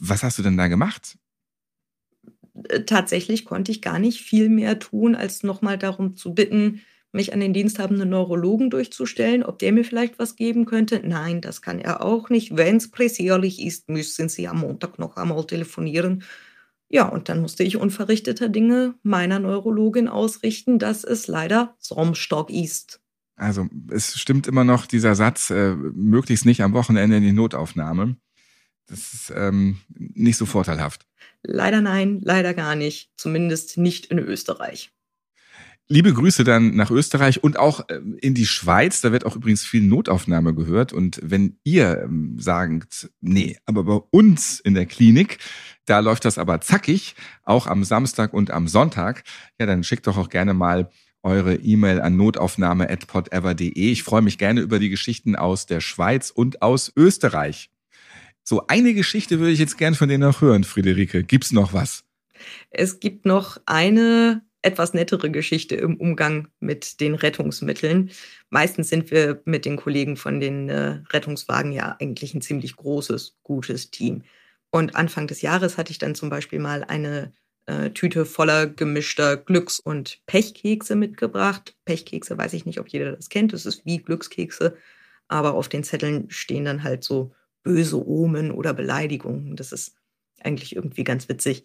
was 0.00 0.22
hast 0.22 0.38
du 0.38 0.42
denn 0.42 0.56
da 0.56 0.68
gemacht? 0.68 1.18
Äh, 2.70 2.84
tatsächlich 2.84 3.44
konnte 3.44 3.70
ich 3.70 3.82
gar 3.82 3.98
nicht 3.98 4.22
viel 4.22 4.48
mehr 4.48 4.78
tun, 4.78 5.14
als 5.14 5.42
nochmal 5.42 5.76
darum 5.76 6.16
zu 6.16 6.32
bitten, 6.32 6.80
mich 7.12 7.34
an 7.34 7.40
den 7.40 7.52
diensthabenden 7.52 8.08
Neurologen 8.08 8.70
durchzustellen, 8.70 9.42
ob 9.42 9.58
der 9.58 9.72
mir 9.72 9.84
vielleicht 9.84 10.18
was 10.18 10.34
geben 10.34 10.64
könnte. 10.64 11.02
Nein, 11.04 11.42
das 11.42 11.60
kann 11.60 11.78
er 11.78 12.02
auch 12.02 12.30
nicht. 12.30 12.56
Wenn 12.56 12.78
es 12.78 12.90
pressierlich 12.90 13.60
ist, 13.60 13.90
müssen 13.90 14.30
Sie 14.30 14.48
am 14.48 14.60
Montag 14.60 14.98
noch 14.98 15.16
einmal 15.16 15.46
telefonieren. 15.46 16.24
Ja, 16.88 17.06
und 17.06 17.28
dann 17.28 17.42
musste 17.42 17.64
ich 17.64 17.76
unverrichteter 17.76 18.48
Dinge 18.48 18.94
meiner 19.02 19.40
Neurologin 19.40 20.08
ausrichten, 20.08 20.78
dass 20.78 21.04
es 21.04 21.26
leider 21.26 21.74
Samstag 21.78 22.48
ist. 22.48 23.01
Also 23.42 23.68
es 23.90 24.18
stimmt 24.18 24.46
immer 24.46 24.62
noch 24.62 24.86
dieser 24.86 25.16
Satz, 25.16 25.50
äh, 25.50 25.74
möglichst 25.74 26.46
nicht 26.46 26.62
am 26.62 26.72
Wochenende 26.74 27.16
in 27.16 27.22
die 27.24 27.32
Notaufnahme. 27.32 28.16
Das 28.86 29.12
ist 29.12 29.32
ähm, 29.34 29.78
nicht 29.88 30.36
so 30.36 30.46
vorteilhaft. 30.46 31.06
Leider 31.42 31.80
nein, 31.80 32.20
leider 32.22 32.54
gar 32.54 32.76
nicht. 32.76 33.10
Zumindest 33.16 33.78
nicht 33.78 34.06
in 34.06 34.18
Österreich. 34.18 34.92
Liebe 35.88 36.14
Grüße 36.14 36.44
dann 36.44 36.76
nach 36.76 36.92
Österreich 36.92 37.42
und 37.42 37.58
auch 37.58 37.88
äh, 37.88 38.00
in 38.20 38.34
die 38.34 38.46
Schweiz. 38.46 39.00
Da 39.00 39.10
wird 39.10 39.26
auch 39.26 39.34
übrigens 39.34 39.64
viel 39.64 39.82
Notaufnahme 39.82 40.54
gehört. 40.54 40.92
Und 40.92 41.18
wenn 41.22 41.58
ihr 41.64 42.02
ähm, 42.04 42.38
sagt, 42.38 43.10
nee, 43.20 43.58
aber 43.66 43.82
bei 43.82 44.00
uns 44.10 44.60
in 44.60 44.74
der 44.74 44.86
Klinik, 44.86 45.38
da 45.84 45.98
läuft 45.98 46.24
das 46.24 46.38
aber 46.38 46.60
zackig, 46.60 47.16
auch 47.42 47.66
am 47.66 47.82
Samstag 47.82 48.32
und 48.32 48.52
am 48.52 48.68
Sonntag, 48.68 49.24
ja, 49.58 49.66
dann 49.66 49.82
schickt 49.82 50.06
doch 50.06 50.16
auch 50.16 50.28
gerne 50.28 50.54
mal 50.54 50.90
eure 51.22 51.56
E-Mail 51.56 52.00
an 52.00 52.16
notaufnahme.podever.de. 52.16 53.72
Ich 53.74 54.02
freue 54.02 54.22
mich 54.22 54.38
gerne 54.38 54.60
über 54.60 54.78
die 54.78 54.90
Geschichten 54.90 55.36
aus 55.36 55.66
der 55.66 55.80
Schweiz 55.80 56.30
und 56.30 56.62
aus 56.62 56.92
Österreich. 56.96 57.70
So 58.44 58.66
eine 58.66 58.94
Geschichte 58.94 59.38
würde 59.38 59.52
ich 59.52 59.58
jetzt 59.58 59.78
gern 59.78 59.94
von 59.94 60.08
dir 60.08 60.18
noch 60.18 60.40
hören, 60.40 60.64
Friederike. 60.64 61.22
Gibt's 61.22 61.52
noch 61.52 61.72
was? 61.72 62.04
Es 62.70 62.98
gibt 62.98 63.24
noch 63.24 63.58
eine 63.66 64.42
etwas 64.62 64.94
nettere 64.94 65.30
Geschichte 65.30 65.74
im 65.74 65.96
Umgang 65.96 66.48
mit 66.60 67.00
den 67.00 67.14
Rettungsmitteln. 67.14 68.10
Meistens 68.50 68.88
sind 68.88 69.10
wir 69.10 69.42
mit 69.44 69.64
den 69.64 69.76
Kollegen 69.76 70.16
von 70.16 70.40
den 70.40 70.68
äh, 70.68 71.00
Rettungswagen 71.10 71.72
ja 71.72 71.96
eigentlich 72.00 72.34
ein 72.34 72.42
ziemlich 72.42 72.76
großes, 72.76 73.38
gutes 73.42 73.90
Team. 73.90 74.22
Und 74.70 74.96
Anfang 74.96 75.26
des 75.26 75.42
Jahres 75.42 75.76
hatte 75.76 75.90
ich 75.90 75.98
dann 75.98 76.14
zum 76.14 76.30
Beispiel 76.30 76.58
mal 76.58 76.84
eine 76.84 77.32
äh, 77.66 77.90
Tüte 77.90 78.24
voller 78.24 78.66
gemischter 78.66 79.36
Glücks- 79.36 79.80
und 79.80 80.20
Pechkekse 80.26 80.96
mitgebracht. 80.96 81.76
Pechkekse 81.84 82.36
weiß 82.36 82.52
ich 82.54 82.66
nicht, 82.66 82.80
ob 82.80 82.88
jeder 82.88 83.12
das 83.12 83.28
kennt. 83.28 83.52
Das 83.52 83.66
ist 83.66 83.84
wie 83.86 83.98
Glückskekse, 83.98 84.76
aber 85.28 85.54
auf 85.54 85.68
den 85.68 85.84
Zetteln 85.84 86.30
stehen 86.30 86.64
dann 86.64 86.82
halt 86.82 87.04
so 87.04 87.32
böse 87.62 88.04
Omen 88.06 88.50
oder 88.50 88.74
Beleidigungen. 88.74 89.56
Das 89.56 89.72
ist 89.72 89.94
eigentlich 90.40 90.74
irgendwie 90.74 91.04
ganz 91.04 91.28
witzig. 91.28 91.64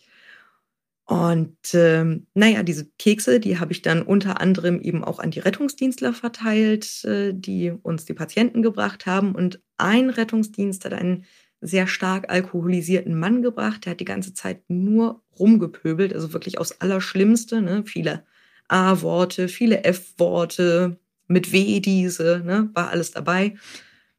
Und 1.06 1.58
ähm, 1.74 2.28
naja, 2.34 2.64
diese 2.64 2.86
Kekse, 3.00 3.40
die 3.40 3.60
habe 3.60 3.72
ich 3.72 3.82
dann 3.82 4.02
unter 4.02 4.42
anderem 4.42 4.82
eben 4.82 5.06
auch 5.06 5.20
an 5.20 5.32
die 5.32 5.40
Rettungsdienstler 5.40 6.14
verteilt, 6.14 7.06
äh, 7.06 7.32
die 7.34 7.72
uns 7.72 8.04
die 8.04 8.14
Patienten 8.14 8.62
gebracht 8.62 9.06
haben. 9.06 9.34
Und 9.34 9.62
ein 9.78 10.10
Rettungsdienst 10.10 10.84
hat 10.84 10.94
einen 10.94 11.24
sehr 11.62 11.88
stark 11.88 12.30
alkoholisierten 12.32 13.17
Mann 13.17 13.41
gebracht. 13.41 13.86
Der 13.86 13.91
hat 13.91 14.00
die 14.00 14.06
ganze 14.06 14.34
Zeit 14.34 14.62
nur 14.70 15.22
rumgepöbelt, 15.39 16.13
also 16.13 16.34
wirklich 16.34 16.60
aus 16.60 16.82
Allerschlimmste. 16.82 17.62
Ne? 17.62 17.84
Viele 17.86 18.24
A-Worte, 18.67 19.48
viele 19.48 19.84
F-Worte, 19.84 20.98
mit 21.28 21.52
W 21.52 21.80
diese, 21.80 22.41
ne? 22.46 22.70
war 22.74 22.89
alles 22.89 23.12
dabei. 23.12 23.56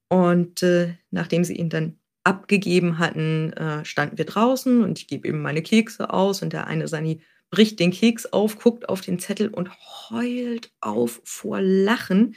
Und 0.09 0.62
äh, 0.62 0.94
nachdem 1.11 1.44
sie 1.44 1.57
ihn 1.57 1.70
dann 1.70 1.98
abgegeben 2.24 2.98
hatten, 2.98 3.53
äh, 3.55 3.85
standen 3.85 4.18
wir 4.18 4.27
draußen 4.27 4.83
und 4.83 4.98
ich 4.98 5.07
gebe 5.07 5.29
ihm 5.29 5.40
meine 5.40 5.62
Kekse 5.62 6.12
aus 6.12 6.42
und 6.42 6.53
der 6.53 6.66
eine 6.66 6.88
Sani 6.88 7.20
bricht 7.51 7.81
den 7.81 7.90
Keks 7.90 8.27
auf, 8.27 8.59
guckt 8.59 8.88
auf 8.88 9.01
den 9.01 9.18
Zettel 9.18 9.48
und 9.48 9.70
heult 10.11 10.70
auf 10.81 11.20
vor 11.24 11.61
Lachen, 11.62 12.35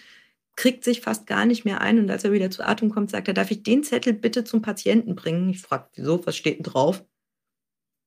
kriegt 0.55 0.83
sich 0.83 1.01
fast 1.01 1.27
gar 1.27 1.45
nicht 1.45 1.65
mehr 1.65 1.81
ein 1.81 1.99
und 1.99 2.09
als 2.09 2.23
er 2.23 2.31
wieder 2.31 2.51
zu 2.51 2.65
Atem 2.65 2.89
kommt, 2.89 3.09
sagt 3.09 3.27
er, 3.27 3.33
darf 3.33 3.51
ich 3.51 3.63
den 3.63 3.83
Zettel 3.83 4.13
bitte 4.13 4.43
zum 4.43 4.61
Patienten 4.61 5.15
bringen? 5.15 5.49
Ich 5.49 5.61
frage, 5.61 5.87
wieso, 5.95 6.25
was 6.25 6.35
steht 6.35 6.57
denn 6.57 6.63
drauf? 6.63 7.03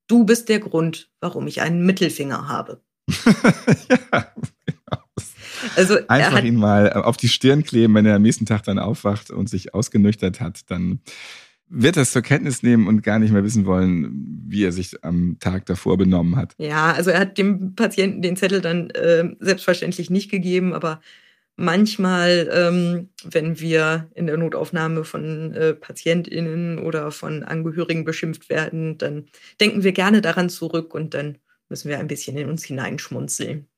Du 0.06 0.24
bist 0.24 0.48
der 0.48 0.60
Grund, 0.60 1.10
warum 1.20 1.46
ich 1.46 1.62
einen 1.62 1.84
Mittelfinger 1.86 2.48
habe. 2.48 2.82
ja, 3.08 4.32
genau. 4.66 5.02
Also 5.76 5.96
Einfach 6.08 6.44
ihn 6.44 6.56
mal 6.56 6.92
auf 6.92 7.16
die 7.16 7.28
Stirn 7.28 7.64
kleben, 7.64 7.94
wenn 7.94 8.06
er 8.06 8.16
am 8.16 8.22
nächsten 8.22 8.46
Tag 8.46 8.64
dann 8.64 8.78
aufwacht 8.78 9.30
und 9.30 9.48
sich 9.48 9.74
ausgenüchtert 9.74 10.40
hat, 10.40 10.70
dann 10.70 11.00
wird 11.68 11.96
das 11.96 12.12
zur 12.12 12.22
Kenntnis 12.22 12.62
nehmen 12.62 12.86
und 12.86 13.02
gar 13.02 13.18
nicht 13.18 13.32
mehr 13.32 13.42
wissen 13.42 13.64
wollen, 13.64 14.44
wie 14.46 14.64
er 14.64 14.72
sich 14.72 15.02
am 15.02 15.38
Tag 15.40 15.66
davor 15.66 15.96
benommen 15.96 16.36
hat. 16.36 16.54
Ja, 16.58 16.92
also 16.92 17.10
er 17.10 17.20
hat 17.20 17.38
dem 17.38 17.74
Patienten 17.74 18.22
den 18.22 18.36
Zettel 18.36 18.60
dann 18.60 18.90
äh, 18.90 19.34
selbstverständlich 19.40 20.10
nicht 20.10 20.30
gegeben, 20.30 20.74
aber 20.74 21.00
manchmal, 21.56 22.48
ähm, 22.52 23.08
wenn 23.24 23.60
wir 23.60 24.10
in 24.14 24.26
der 24.26 24.36
Notaufnahme 24.36 25.04
von 25.04 25.52
äh, 25.52 25.74
PatientInnen 25.74 26.78
oder 26.78 27.10
von 27.10 27.42
Angehörigen 27.42 28.04
beschimpft 28.04 28.48
werden, 28.48 28.98
dann 28.98 29.26
denken 29.60 29.84
wir 29.84 29.92
gerne 29.92 30.20
daran 30.20 30.50
zurück 30.50 30.94
und 30.94 31.14
dann 31.14 31.38
müssen 31.68 31.88
wir 31.88 31.98
ein 31.98 32.08
bisschen 32.08 32.36
in 32.36 32.48
uns 32.48 32.64
hineinschmunzeln. 32.64 33.68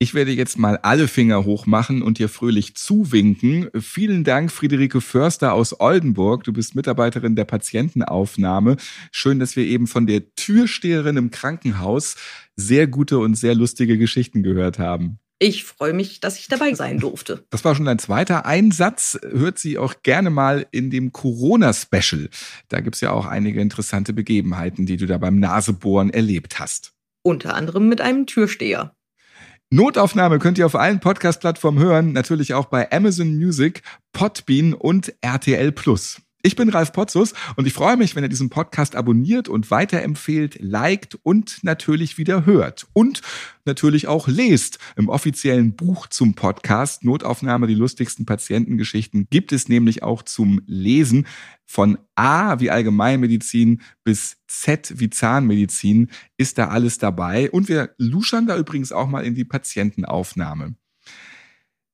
Ich 0.00 0.12
werde 0.12 0.32
jetzt 0.32 0.58
mal 0.58 0.76
alle 0.78 1.08
Finger 1.08 1.44
hoch 1.44 1.66
machen 1.66 2.02
und 2.02 2.18
dir 2.18 2.28
fröhlich 2.28 2.74
zuwinken. 2.74 3.70
Vielen 3.80 4.24
Dank, 4.24 4.50
Friederike 4.50 5.00
Förster 5.00 5.54
aus 5.54 5.80
Oldenburg. 5.80 6.44
Du 6.44 6.52
bist 6.52 6.74
Mitarbeiterin 6.74 7.36
der 7.36 7.44
Patientenaufnahme. 7.44 8.76
Schön, 9.12 9.38
dass 9.38 9.56
wir 9.56 9.64
eben 9.64 9.86
von 9.86 10.06
der 10.06 10.34
Türsteherin 10.34 11.16
im 11.16 11.30
Krankenhaus 11.30 12.16
sehr 12.56 12.86
gute 12.86 13.18
und 13.18 13.36
sehr 13.36 13.54
lustige 13.54 13.96
Geschichten 13.96 14.42
gehört 14.42 14.78
haben. 14.78 15.20
Ich 15.38 15.64
freue 15.64 15.92
mich, 15.92 16.20
dass 16.20 16.38
ich 16.38 16.48
dabei 16.48 16.74
sein 16.74 16.98
durfte. 16.98 17.44
Das 17.50 17.64
war 17.64 17.74
schon 17.74 17.86
dein 17.86 17.98
zweiter 17.98 18.46
Einsatz. 18.46 19.18
Hört 19.22 19.58
sie 19.58 19.78
auch 19.78 19.94
gerne 20.02 20.30
mal 20.30 20.66
in 20.70 20.90
dem 20.90 21.12
Corona-Special. 21.12 22.30
Da 22.68 22.80
gibt 22.80 22.94
es 22.94 23.00
ja 23.00 23.10
auch 23.10 23.26
einige 23.26 23.60
interessante 23.60 24.12
Begebenheiten, 24.12 24.86
die 24.86 24.96
du 24.96 25.06
da 25.06 25.18
beim 25.18 25.40
Nasebohren 25.40 26.10
erlebt 26.10 26.60
hast. 26.60 26.92
Unter 27.22 27.54
anderem 27.54 27.88
mit 27.88 28.00
einem 28.00 28.26
Türsteher. 28.26 28.94
Notaufnahme 29.70 30.38
könnt 30.38 30.56
ihr 30.56 30.66
auf 30.66 30.76
allen 30.76 31.00
Podcast-Plattformen 31.00 31.80
hören, 31.80 32.12
natürlich 32.12 32.54
auch 32.54 32.66
bei 32.66 32.92
Amazon 32.92 33.34
Music, 33.34 33.82
Podbean 34.12 34.72
und 34.72 35.12
RTL 35.20 35.72
Plus. 35.72 36.20
Ich 36.46 36.56
bin 36.56 36.68
Ralf 36.68 36.92
Potzus 36.92 37.32
und 37.56 37.66
ich 37.66 37.72
freue 37.72 37.96
mich, 37.96 38.14
wenn 38.14 38.22
ihr 38.22 38.28
diesen 38.28 38.50
Podcast 38.50 38.96
abonniert 38.96 39.48
und 39.48 39.70
weiterempfehlt, 39.70 40.58
liked 40.60 41.18
und 41.22 41.64
natürlich 41.64 42.18
wieder 42.18 42.44
hört. 42.44 42.86
Und 42.92 43.22
natürlich 43.64 44.08
auch 44.08 44.28
lest. 44.28 44.78
Im 44.96 45.08
offiziellen 45.08 45.74
Buch 45.74 46.06
zum 46.06 46.34
Podcast 46.34 47.02
Notaufnahme 47.02 47.66
die 47.66 47.74
lustigsten 47.74 48.26
Patientengeschichten 48.26 49.26
gibt 49.30 49.52
es 49.52 49.70
nämlich 49.70 50.02
auch 50.02 50.22
zum 50.22 50.60
Lesen 50.66 51.26
von 51.64 51.96
A 52.14 52.60
wie 52.60 52.70
Allgemeinmedizin 52.70 53.80
bis 54.04 54.36
Z 54.46 55.00
wie 55.00 55.08
Zahnmedizin 55.08 56.10
ist 56.36 56.58
da 56.58 56.68
alles 56.68 56.98
dabei. 56.98 57.50
Und 57.50 57.70
wir 57.70 57.94
luschern 57.96 58.46
da 58.46 58.58
übrigens 58.58 58.92
auch 58.92 59.08
mal 59.08 59.24
in 59.24 59.34
die 59.34 59.46
Patientenaufnahme. 59.46 60.74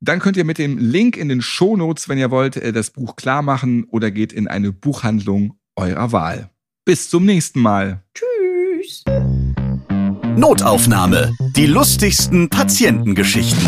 Dann 0.03 0.19
könnt 0.19 0.39
ihr 0.39 0.45
mit 0.45 0.57
dem 0.57 0.79
Link 0.79 1.19
in 1.19 1.29
den 1.29 1.43
Shownotes, 1.43 2.09
wenn 2.09 2.17
ihr 2.17 2.31
wollt, 2.31 2.57
äh, 2.57 2.73
das 2.73 2.91
Buch 2.91 3.17
klar 3.17 3.43
machen 3.43 3.85
oder 3.85 4.11
geht 4.11 4.33
in 4.33 4.49
eine 4.49 4.73
Buchhandlung 4.73 5.59
eurer 5.77 6.11
Wahl. 6.13 6.49
Bis 6.87 7.11
zum 7.11 7.27
nächsten 7.27 7.61
Mal. 7.61 8.03
Tschüss. 8.15 9.05
Notaufnahme. 10.37 11.35
Die 11.55 11.67
lustigsten 11.67 12.49
Patientengeschichten. 12.49 13.63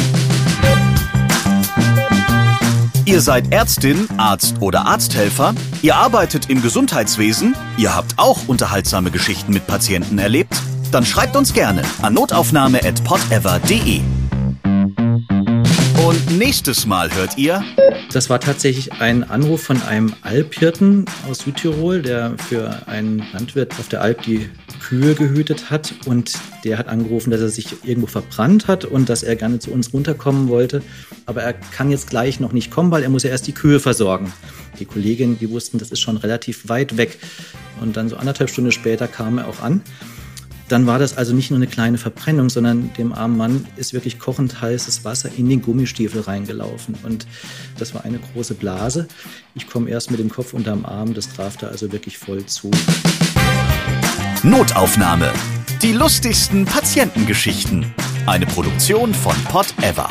Ihr 3.05 3.21
seid 3.21 3.53
Ärztin, 3.53 4.09
Arzt 4.17 4.57
oder 4.61 4.87
Arzthelfer, 4.87 5.55
ihr 5.83 5.97
arbeitet 5.97 6.49
im 6.49 6.63
Gesundheitswesen, 6.63 7.55
ihr 7.77 7.95
habt 7.95 8.15
auch 8.17 8.49
unterhaltsame 8.49 9.11
Geschichten 9.11 9.53
mit 9.53 9.67
Patienten 9.67 10.19
erlebt, 10.19 10.55
dann 10.93 11.05
schreibt 11.05 11.37
uns 11.37 11.53
gerne 11.53 11.83
an 12.01 12.15
notaufnahme@podever.de. 12.15 14.22
Und 16.07 16.37
nächstes 16.37 16.85
Mal 16.85 17.15
hört 17.15 17.39
ihr. 17.39 17.63
Das 18.13 18.29
war 18.29 18.41
tatsächlich 18.41 18.93
ein 18.95 19.23
Anruf 19.23 19.63
von 19.63 19.81
einem 19.83 20.13
Alphirten 20.23 21.05
aus 21.29 21.39
Südtirol, 21.39 22.03
der 22.03 22.37
für 22.39 22.89
einen 22.89 23.25
Landwirt 23.33 23.79
auf 23.79 23.89
der 23.89 24.01
Alp 24.01 24.23
die 24.23 24.51
Kühe 24.81 25.15
gehütet 25.15 25.71
hat. 25.71 25.95
Und 26.05 26.33
der 26.65 26.79
hat 26.79 26.89
angerufen, 26.89 27.31
dass 27.31 27.41
er 27.41 27.51
sich 27.51 27.85
irgendwo 27.85 28.09
verbrannt 28.09 28.67
hat 28.67 28.85
und 28.85 29.09
dass 29.09 29.23
er 29.23 29.37
gerne 29.37 29.61
zu 29.61 29.71
uns 29.71 29.93
runterkommen 29.93 30.49
wollte. 30.49 30.83
Aber 31.27 31.43
er 31.43 31.53
kann 31.53 31.93
jetzt 31.93 32.11
gleich 32.11 32.41
noch 32.41 32.53
nicht 32.53 32.73
kommen, 32.73 32.91
weil 32.91 33.05
er 33.05 33.09
muss 33.09 33.23
ja 33.23 33.31
erst 33.31 33.47
die 33.47 33.55
Kühe 33.55 33.79
versorgen. 33.79 34.33
Die 34.81 34.87
Kolleginnen, 34.87 35.39
die 35.39 35.51
wussten, 35.51 35.79
das 35.79 35.93
ist 35.93 36.01
schon 36.01 36.17
relativ 36.17 36.69
weit 36.69 36.97
weg. 36.97 37.19
Und 37.81 37.97
dann 37.97 38.09
so 38.09 38.17
anderthalb 38.17 38.51
Stunden 38.51 38.73
später 38.73 39.07
kam 39.07 39.39
er 39.39 39.47
auch 39.47 39.61
an 39.61 39.83
dann 40.73 40.87
war 40.87 40.99
das 40.99 41.19
also 41.19 41.35
nicht 41.35 41.51
nur 41.51 41.59
eine 41.59 41.67
kleine 41.67 41.99
Verbrennung, 41.99 42.49
sondern 42.49 42.95
dem 42.95 43.13
armen 43.13 43.37
Mann 43.37 43.67
ist 43.77 43.93
wirklich 43.93 44.19
kochend 44.19 44.63
heißes 44.63 45.05
Wasser 45.05 45.29
in 45.37 45.47
den 45.51 45.61
Gummistiefel 45.61 46.23
reingelaufen. 46.23 46.95
Und 47.03 47.27
das 47.79 47.93
war 47.95 48.07
eine 48.07 48.19
große 48.19 48.55
Blase. 48.55 49.07
Ich 49.55 49.67
komme 49.67 49.91
erst 49.91 50.11
mit 50.11 50.19
dem 50.19 50.31
Kopf 50.31 50.55
unterm 50.55 50.87
Arm, 50.87 51.13
das 51.13 51.29
traf 51.29 51.59
da 51.59 51.67
also 51.67 51.93
wirklich 51.93 52.17
voll 52.17 52.47
zu. 52.47 52.71
Notaufnahme. 54.43 55.31
Die 55.83 55.93
lustigsten 55.93 56.65
Patientengeschichten. 56.65 57.93
Eine 58.25 58.47
Produktion 58.47 59.13
von 59.13 59.37
Pot 59.45 59.75
Ever. 59.83 60.09